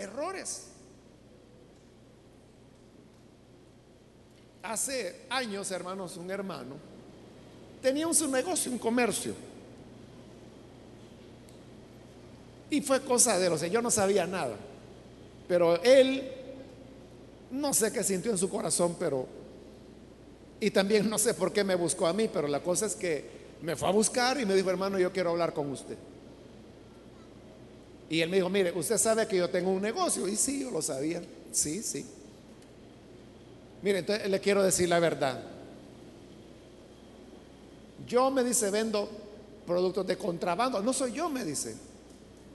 [0.00, 0.66] errores.
[4.62, 6.90] Hace años, hermanos, un hermano
[7.80, 9.34] tenía un su negocio, un comercio.
[12.70, 14.56] Y fue cosa de, o sea, yo no sabía nada.
[15.48, 16.30] Pero él,
[17.50, 19.26] no sé qué sintió en su corazón, pero,
[20.60, 23.40] y también no sé por qué me buscó a mí, pero la cosa es que
[23.62, 25.96] me fue a buscar y me dijo, hermano, yo quiero hablar con usted.
[28.10, 30.26] Y él me dijo, mire, usted sabe que yo tengo un negocio.
[30.26, 31.22] Y sí, yo lo sabía.
[31.52, 32.04] Sí, sí.
[33.82, 35.40] Mire, entonces le quiero decir la verdad.
[38.08, 39.08] Yo me dice, vendo
[39.64, 40.82] productos de contrabando.
[40.82, 41.76] No soy yo, me dice,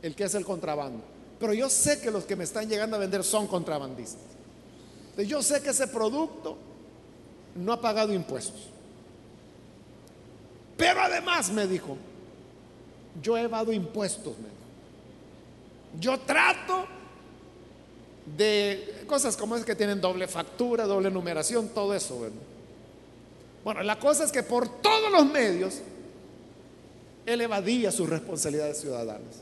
[0.01, 1.01] el que es el contrabando.
[1.39, 4.21] Pero yo sé que los que me están llegando a vender son contrabandistas.
[5.11, 6.57] Entonces, yo sé que ese producto
[7.55, 8.67] no ha pagado impuestos.
[10.75, 11.95] Pero además me dijo,
[13.21, 14.33] yo he evado impuestos.
[15.99, 16.85] Yo trato
[18.37, 22.29] de cosas como es que tienen doble factura, doble numeración, todo eso.
[23.63, 25.81] Bueno, la cosa es que por todos los medios
[27.25, 29.41] él evadía sus responsabilidades ciudadanas.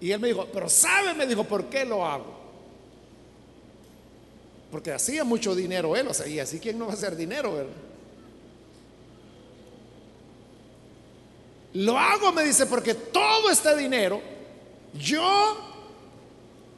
[0.00, 1.14] Y él me dijo, pero ¿sabe?
[1.14, 2.38] Me dijo, ¿por qué lo hago?
[4.70, 7.54] Porque hacía mucho dinero él, o sea, y así quién no va a hacer dinero,
[7.54, 7.72] ¿verdad?
[11.74, 14.20] Lo hago, me dice, porque todo este dinero
[14.94, 15.56] yo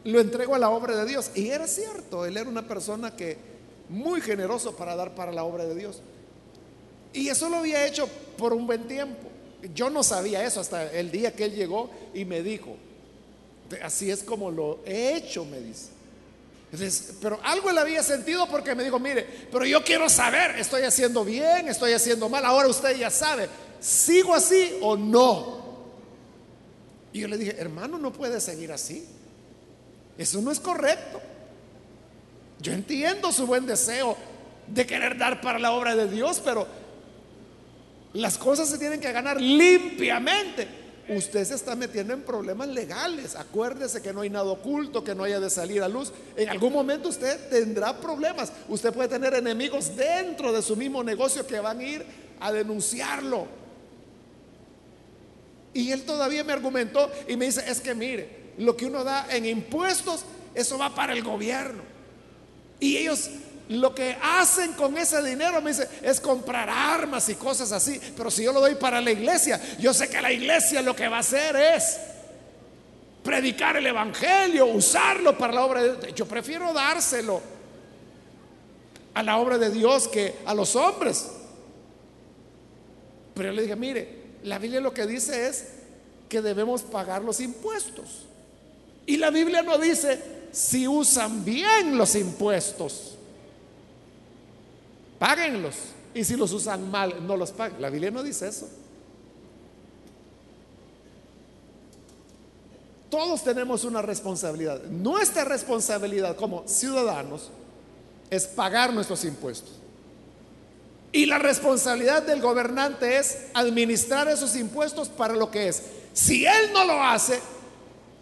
[0.04, 1.30] lo entrego a la obra de Dios.
[1.34, 3.36] Y era cierto, él era una persona que
[3.88, 6.00] muy generoso para dar para la obra de Dios.
[7.12, 8.08] Y eso lo había hecho
[8.38, 9.28] por un buen tiempo.
[9.74, 12.76] Yo no sabía eso hasta el día que él llegó y me dijo,
[13.82, 15.90] así es como lo he hecho, me dice.
[17.20, 21.24] pero algo le había sentido porque me dijo, mire, pero yo quiero saber, estoy haciendo
[21.24, 23.48] bien, estoy haciendo mal, ahora usted ya sabe,
[23.80, 25.59] ¿sigo así o no?
[27.12, 29.06] Y yo le dije, hermano, no puede seguir así.
[30.16, 31.20] Eso no es correcto.
[32.60, 34.16] Yo entiendo su buen deseo
[34.66, 36.66] de querer dar para la obra de Dios, pero
[38.12, 40.68] las cosas se tienen que ganar limpiamente.
[41.08, 43.34] Usted se está metiendo en problemas legales.
[43.34, 46.12] Acuérdese que no hay nada oculto, que no haya de salir a luz.
[46.36, 48.52] En algún momento usted tendrá problemas.
[48.68, 52.06] Usted puede tener enemigos dentro de su mismo negocio que van a ir
[52.38, 53.46] a denunciarlo.
[55.72, 59.26] Y él todavía me argumentó y me dice, es que mire, lo que uno da
[59.30, 61.82] en impuestos, eso va para el gobierno.
[62.80, 63.30] Y ellos
[63.68, 68.00] lo que hacen con ese dinero, me dice, es comprar armas y cosas así.
[68.16, 71.06] Pero si yo lo doy para la iglesia, yo sé que la iglesia lo que
[71.06, 71.98] va a hacer es
[73.22, 76.14] predicar el evangelio, usarlo para la obra de Dios.
[76.16, 77.40] Yo prefiero dárselo
[79.14, 81.30] a la obra de Dios que a los hombres.
[83.34, 85.64] Pero yo le dije, mire, la Biblia lo que dice es
[86.28, 88.26] que debemos pagar los impuestos.
[89.06, 90.20] Y la Biblia no dice
[90.52, 93.16] si usan bien los impuestos.
[95.18, 95.74] Páguenlos.
[96.14, 97.80] Y si los usan mal, no los paguen.
[97.80, 98.68] La Biblia no dice eso.
[103.10, 104.82] Todos tenemos una responsabilidad.
[104.84, 107.50] Nuestra responsabilidad como ciudadanos
[108.30, 109.79] es pagar nuestros impuestos.
[111.12, 115.82] Y la responsabilidad del gobernante es administrar esos impuestos para lo que es.
[116.12, 117.40] Si él no lo hace,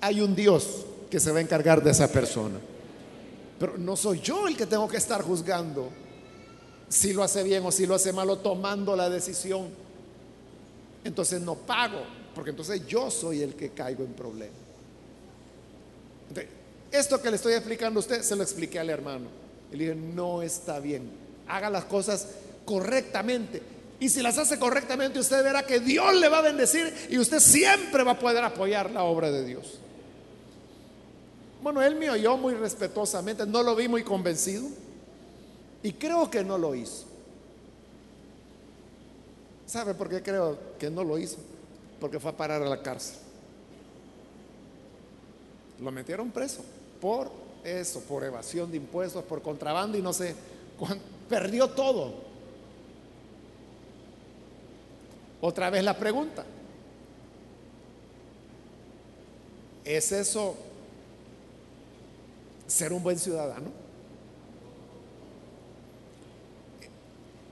[0.00, 2.58] hay un Dios que se va a encargar de esa persona.
[3.58, 5.90] Pero no soy yo el que tengo que estar juzgando
[6.88, 9.68] si lo hace bien o si lo hace mal o tomando la decisión.
[11.04, 12.02] Entonces no pago,
[12.34, 14.52] porque entonces yo soy el que caigo en problema.
[16.90, 19.26] esto que le estoy explicando a usted, se lo expliqué al hermano.
[19.70, 21.10] Y le dije, no está bien.
[21.46, 22.28] Haga las cosas
[22.68, 23.62] correctamente.
[23.98, 27.40] Y si las hace correctamente, usted verá que Dios le va a bendecir y usted
[27.40, 29.78] siempre va a poder apoyar la obra de Dios.
[31.62, 34.68] Bueno, él me oyó muy respetuosamente, no lo vi muy convencido
[35.82, 37.06] y creo que no lo hizo.
[39.66, 41.38] ¿Sabe por qué creo que no lo hizo?
[41.98, 43.16] Porque fue a parar a la cárcel.
[45.80, 46.62] Lo metieron preso
[47.00, 47.30] por
[47.64, 50.34] eso, por evasión de impuestos, por contrabando y no sé,
[51.30, 52.27] perdió todo.
[55.40, 56.44] Otra vez la pregunta.
[59.84, 60.56] ¿Es eso
[62.66, 63.70] ser un buen ciudadano?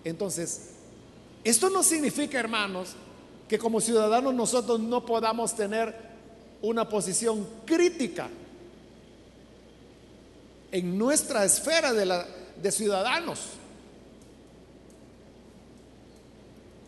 [0.05, 0.71] Entonces,
[1.43, 2.95] esto no significa, hermanos,
[3.49, 5.95] que como ciudadanos nosotros no podamos tener
[6.63, 8.29] una posición crítica
[10.73, 13.41] en nuestra esfera de, ciudadanos.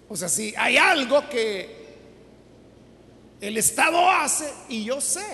[0.08, 1.86] O sea, si hay algo que
[3.40, 5.26] el Estado hace y yo sé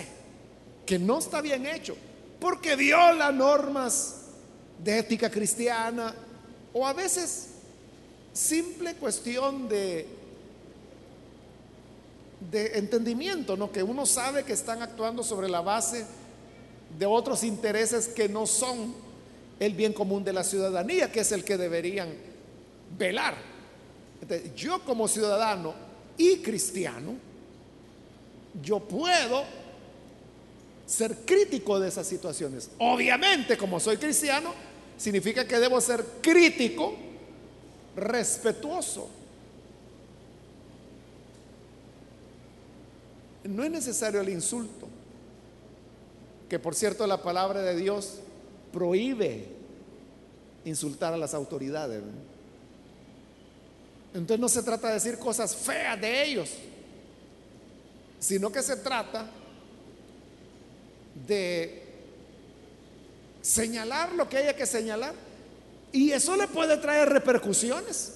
[0.85, 1.97] que no está bien hecho,
[2.41, 4.22] porque viola normas
[4.83, 6.14] de ética cristiana
[6.72, 7.51] o a veces
[8.33, 10.25] simple cuestión de
[12.51, 13.72] de entendimiento, ¿no?
[13.72, 16.05] Que uno sabe que están actuando sobre la base
[16.99, 18.95] de otros intereses que no son
[19.61, 22.12] el bien común de la ciudadanía, que es el que deberían
[22.99, 23.53] velar
[24.55, 25.75] yo como ciudadano
[26.16, 27.14] y cristiano,
[28.62, 29.45] yo puedo
[30.87, 32.70] ser crítico de esas situaciones.
[32.79, 34.53] Obviamente, como soy cristiano,
[34.97, 36.95] significa que debo ser crítico,
[37.97, 39.09] respetuoso.
[43.45, 44.89] No es necesario el insulto,
[46.49, 48.20] que por cierto la palabra de Dios
[48.72, 49.49] prohíbe
[50.64, 52.03] insultar a las autoridades.
[54.15, 56.51] Entonces no se trata de decir cosas feas de ellos,
[58.21, 59.27] sino que se trata
[61.27, 61.83] de
[63.43, 65.15] señalar lo que haya que señalar.
[65.91, 68.15] Y eso le puede traer repercusiones.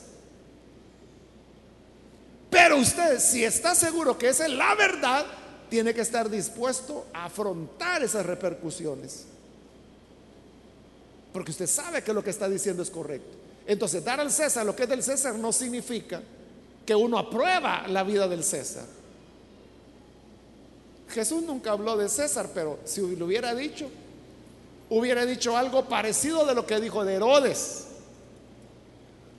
[2.49, 5.27] Pero usted, si está seguro que esa es la verdad,
[5.69, 9.27] tiene que estar dispuesto a afrontar esas repercusiones.
[11.33, 13.38] Porque usted sabe que lo que está diciendo es correcto.
[13.69, 16.23] Entonces, dar al César lo que es del César no significa
[16.87, 18.87] que uno aprueba la vida del César.
[21.11, 23.91] Jesús nunca habló de César, pero si lo hubiera dicho,
[24.89, 27.89] hubiera dicho algo parecido de lo que dijo de Herodes.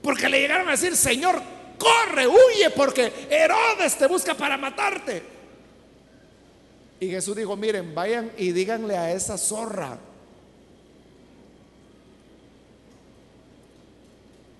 [0.03, 1.41] Porque le llegaron a decir, Señor,
[1.79, 5.23] corre, huye, porque Herodes te busca para matarte.
[6.99, 9.97] Y Jesús dijo, miren, vayan y díganle a esa zorra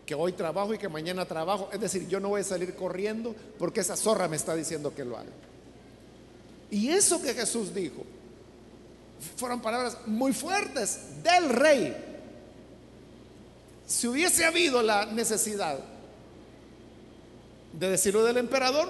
[0.09, 1.69] que hoy trabajo y que mañana trabajo.
[1.71, 5.05] Es decir, yo no voy a salir corriendo porque esa zorra me está diciendo que
[5.05, 5.29] lo haga.
[6.71, 8.03] Y eso que Jesús dijo
[9.35, 11.95] fueron palabras muy fuertes del rey.
[13.85, 15.77] Si hubiese habido la necesidad
[17.73, 18.89] de decirlo del emperador,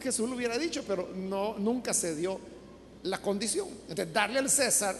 [0.00, 2.38] Jesús lo hubiera dicho, pero no nunca se dio
[3.02, 3.66] la condición.
[3.88, 4.96] Entonces, darle al César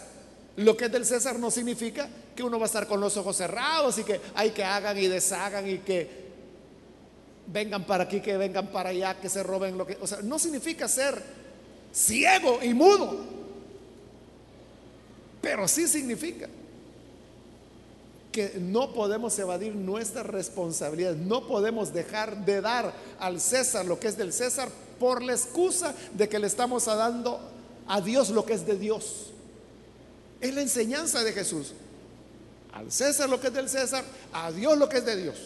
[0.59, 3.37] lo que es del César no significa que uno va a estar con los ojos
[3.37, 6.29] cerrados y que hay que hagan y deshagan y que
[7.47, 9.97] vengan para aquí, que vengan para allá, que se roben lo que...
[10.01, 11.21] O sea, no significa ser
[11.93, 13.23] ciego y mudo,
[15.41, 16.49] pero sí significa
[18.31, 24.09] que no podemos evadir nuestra responsabilidad, no podemos dejar de dar al César lo que
[24.09, 27.39] es del César por la excusa de que le estamos dando
[27.87, 29.29] a Dios lo que es de Dios.
[30.41, 31.73] Es la enseñanza de Jesús.
[32.73, 35.37] Al César lo que es del César, a Dios lo que es de Dios.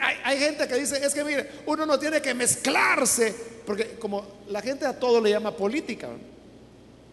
[0.00, 3.34] hay, hay, gente que dice, es que mire, uno no tiene que mezclarse,
[3.66, 6.08] porque como la gente a todo le llama política.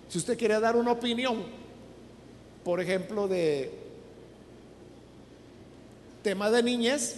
[0.10, 1.44] Si usted quiere dar una opinión,
[2.64, 3.72] por ejemplo, de
[6.24, 7.16] tema de niñez,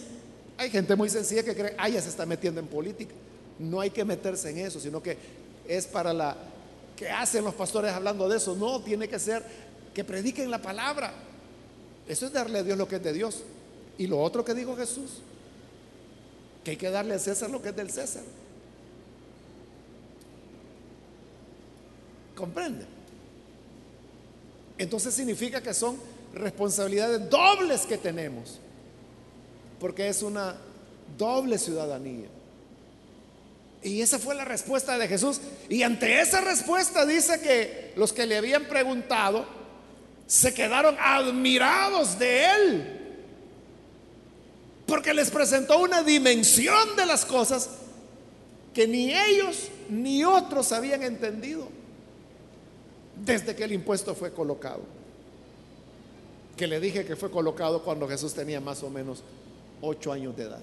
[0.57, 3.13] hay gente muy sencilla que cree, ah, ya se está metiendo en política.
[3.57, 5.17] No hay que meterse en eso, sino que
[5.67, 6.35] es para la
[6.99, 8.57] que hacen los pastores hablando de eso.
[8.57, 9.41] No, tiene que ser
[9.93, 11.13] que prediquen la palabra.
[12.05, 13.43] Eso es darle a Dios lo que es de Dios.
[13.97, 15.21] Y lo otro que dijo Jesús,
[16.61, 18.23] que hay que darle a César lo que es del César.
[22.35, 22.85] ¿Comprende?
[24.77, 25.97] entonces significa que son
[26.33, 28.59] responsabilidades dobles que tenemos,
[29.77, 30.55] porque es una
[31.17, 32.27] doble ciudadanía.
[33.81, 35.39] Y esa fue la respuesta de Jesús.
[35.69, 39.45] Y ante esa respuesta dice que los que le habían preguntado
[40.27, 42.99] se quedaron admirados de él.
[44.85, 47.69] Porque les presentó una dimensión de las cosas
[48.73, 51.67] que ni ellos ni otros habían entendido
[53.15, 54.81] desde que el impuesto fue colocado.
[56.57, 59.23] Que le dije que fue colocado cuando Jesús tenía más o menos
[59.81, 60.61] ocho años de edad.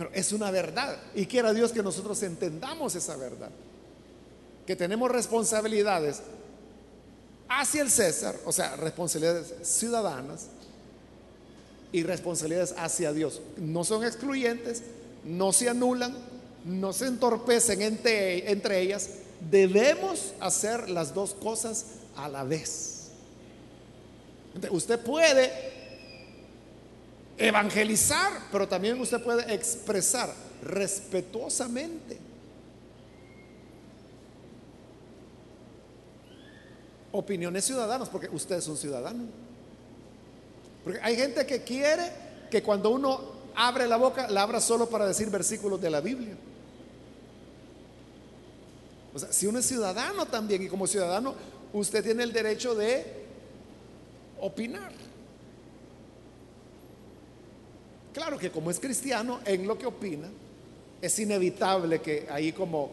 [0.00, 0.96] Pero es una verdad.
[1.14, 3.50] Y quiera Dios que nosotros entendamos esa verdad.
[4.66, 6.22] Que tenemos responsabilidades
[7.50, 10.46] hacia el César, o sea, responsabilidades ciudadanas
[11.92, 13.42] y responsabilidades hacia Dios.
[13.58, 14.84] No son excluyentes,
[15.22, 16.16] no se anulan,
[16.64, 19.10] no se entorpecen entre, entre ellas,
[19.50, 21.84] debemos hacer las dos cosas
[22.16, 23.08] a la vez.
[24.70, 25.79] Usted puede
[27.40, 30.32] evangelizar, pero también usted puede expresar
[30.62, 32.18] respetuosamente.
[37.12, 39.24] Opiniones ciudadanas, porque usted es un ciudadano.
[40.84, 42.12] Porque hay gente que quiere
[42.50, 46.36] que cuando uno abre la boca, la abra solo para decir versículos de la Biblia.
[49.14, 51.34] O sea, si uno es ciudadano también y como ciudadano
[51.72, 53.04] usted tiene el derecho de
[54.40, 55.09] opinar.
[58.12, 60.28] Claro que como es cristiano, en lo que opina,
[61.00, 62.90] es inevitable que ahí como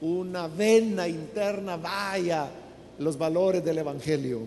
[0.00, 2.50] una vena interna vaya
[2.98, 4.42] los valores del Evangelio.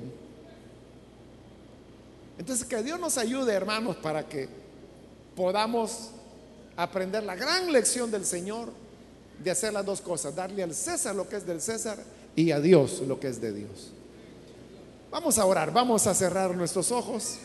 [2.38, 4.48] Entonces, que Dios nos ayude, hermanos, para que
[5.36, 6.12] podamos
[6.76, 8.70] aprender la gran lección del Señor
[9.44, 11.98] de hacer las dos cosas, darle al César lo que es del César
[12.36, 13.92] y a Dios lo que es de Dios.
[15.12, 17.40] Vamos a orar, vamos a cerrar nuestros ojos.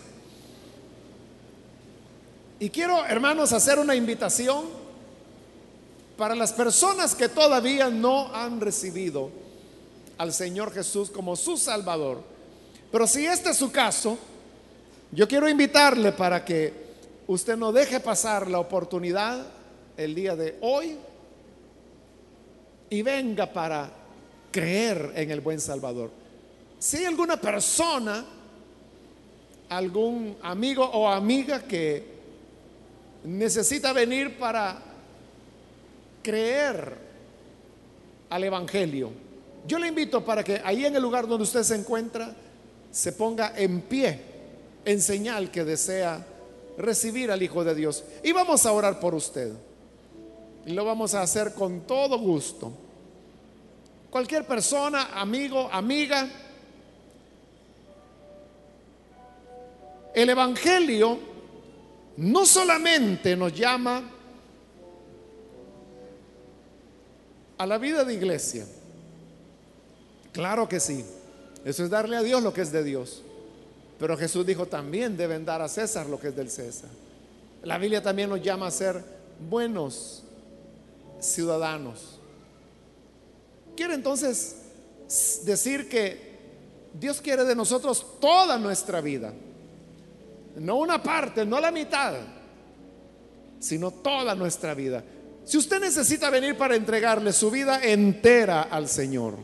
[2.64, 4.64] Y quiero, hermanos, hacer una invitación
[6.16, 9.30] para las personas que todavía no han recibido
[10.16, 12.22] al Señor Jesús como su Salvador.
[12.90, 14.16] Pero si este es su caso,
[15.12, 16.72] yo quiero invitarle para que
[17.26, 19.44] usted no deje pasar la oportunidad
[19.98, 20.96] el día de hoy
[22.88, 23.90] y venga para
[24.50, 26.10] creer en el buen Salvador.
[26.78, 28.24] Si hay alguna persona,
[29.68, 32.13] algún amigo o amiga que
[33.24, 34.80] necesita venir para
[36.22, 36.96] creer
[38.30, 39.10] al Evangelio,
[39.66, 42.34] yo le invito para que ahí en el lugar donde usted se encuentra
[42.90, 44.20] se ponga en pie
[44.84, 46.24] en señal que desea
[46.78, 48.04] recibir al Hijo de Dios.
[48.22, 49.52] Y vamos a orar por usted.
[50.66, 52.72] Y lo vamos a hacer con todo gusto.
[54.10, 56.28] Cualquier persona, amigo, amiga.
[60.14, 61.33] El Evangelio
[62.16, 64.02] no solamente nos llama
[67.58, 68.66] a la vida de iglesia.
[70.32, 71.04] Claro que sí.
[71.64, 73.22] Eso es darle a Dios lo que es de Dios.
[73.98, 76.90] Pero Jesús dijo también deben dar a César lo que es del César.
[77.62, 79.02] La Biblia también nos llama a ser
[79.48, 80.22] buenos
[81.20, 82.18] ciudadanos.
[83.76, 84.56] Quiere entonces
[85.44, 86.34] decir que
[86.92, 89.32] Dios quiere de nosotros toda nuestra vida.
[90.56, 92.14] No una parte, no la mitad,
[93.58, 95.02] sino toda nuestra vida.
[95.44, 99.34] Si usted necesita venir para entregarle su vida entera al Señor,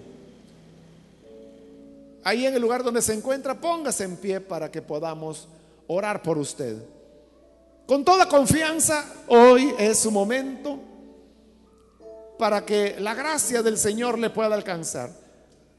[2.25, 5.49] ahí en el lugar donde se encuentra, póngase en pie para que podamos
[5.89, 6.77] orar por usted.
[7.87, 10.79] Con toda confianza, hoy es su momento
[12.39, 15.11] para que la gracia del Señor le pueda alcanzar.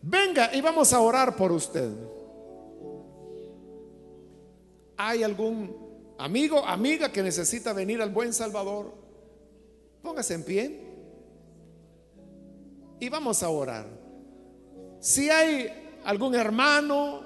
[0.01, 1.89] Venga y vamos a orar por usted.
[5.03, 8.93] ¿Hay algún amigo, amiga que necesita venir al buen Salvador?
[10.03, 10.79] Póngase en pie
[12.99, 13.87] y vamos a orar.
[14.99, 17.25] Si hay algún hermano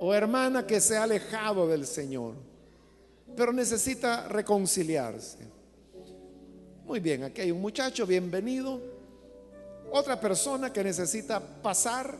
[0.00, 2.34] o hermana que se ha alejado del Señor,
[3.36, 5.46] pero necesita reconciliarse.
[6.84, 8.80] Muy bien, aquí hay un muchacho, bienvenido.
[9.92, 12.18] Otra persona que necesita pasar,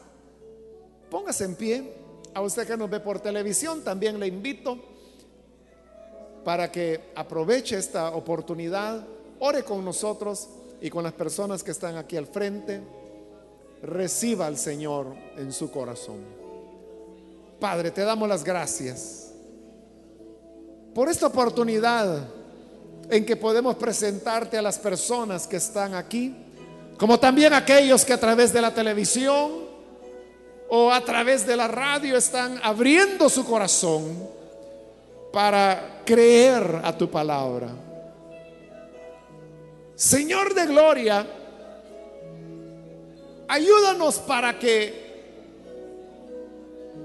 [1.09, 2.00] póngase en pie.
[2.33, 4.77] A usted que nos ve por televisión, también le invito
[6.45, 9.05] para que aproveche esta oportunidad,
[9.39, 10.49] ore con nosotros
[10.81, 12.81] y con las personas que están aquí al frente,
[13.83, 15.07] reciba al Señor
[15.37, 16.19] en su corazón.
[17.59, 19.31] Padre, te damos las gracias
[20.95, 22.27] por esta oportunidad
[23.09, 26.35] en que podemos presentarte a las personas que están aquí,
[26.97, 29.70] como también aquellos que a través de la televisión
[30.73, 34.25] o a través de la radio están abriendo su corazón
[35.33, 37.67] para creer a tu palabra.
[39.95, 41.27] Señor de gloria,
[43.49, 45.11] ayúdanos para que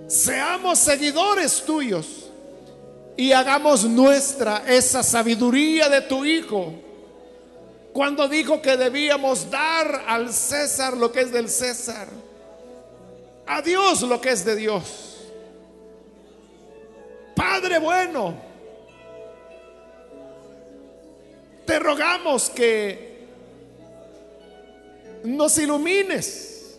[0.06, 2.30] seamos seguidores tuyos
[3.16, 6.72] y hagamos nuestra esa sabiduría de tu Hijo.
[7.92, 12.06] Cuando dijo que debíamos dar al César lo que es del César,
[13.47, 15.16] a Dios lo que es de Dios.
[17.34, 18.34] Padre bueno,
[21.66, 23.26] te rogamos que
[25.22, 26.78] nos ilumines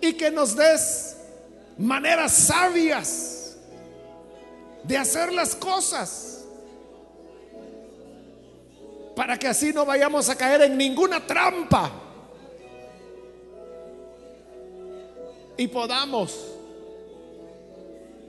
[0.00, 1.16] y que nos des
[1.78, 3.56] maneras sabias
[4.82, 6.44] de hacer las cosas
[9.14, 12.01] para que así no vayamos a caer en ninguna trampa
[15.56, 16.36] y podamos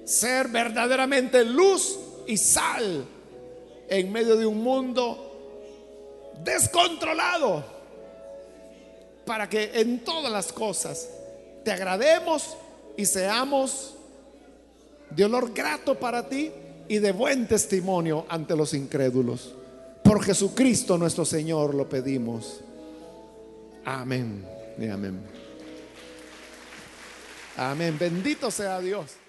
[0.05, 3.05] ser verdaderamente luz y sal
[3.89, 7.63] en medio de un mundo descontrolado,
[9.25, 11.09] para que en todas las cosas
[11.63, 12.57] te agrademos
[12.97, 13.95] y seamos
[15.09, 16.51] de olor grato para ti
[16.87, 19.53] y de buen testimonio ante los incrédulos.
[20.03, 22.59] Por Jesucristo nuestro Señor lo pedimos.
[23.85, 24.45] Amén
[24.77, 25.32] y amén.
[27.57, 27.97] Amén.
[27.99, 29.22] Bendito sea Dios.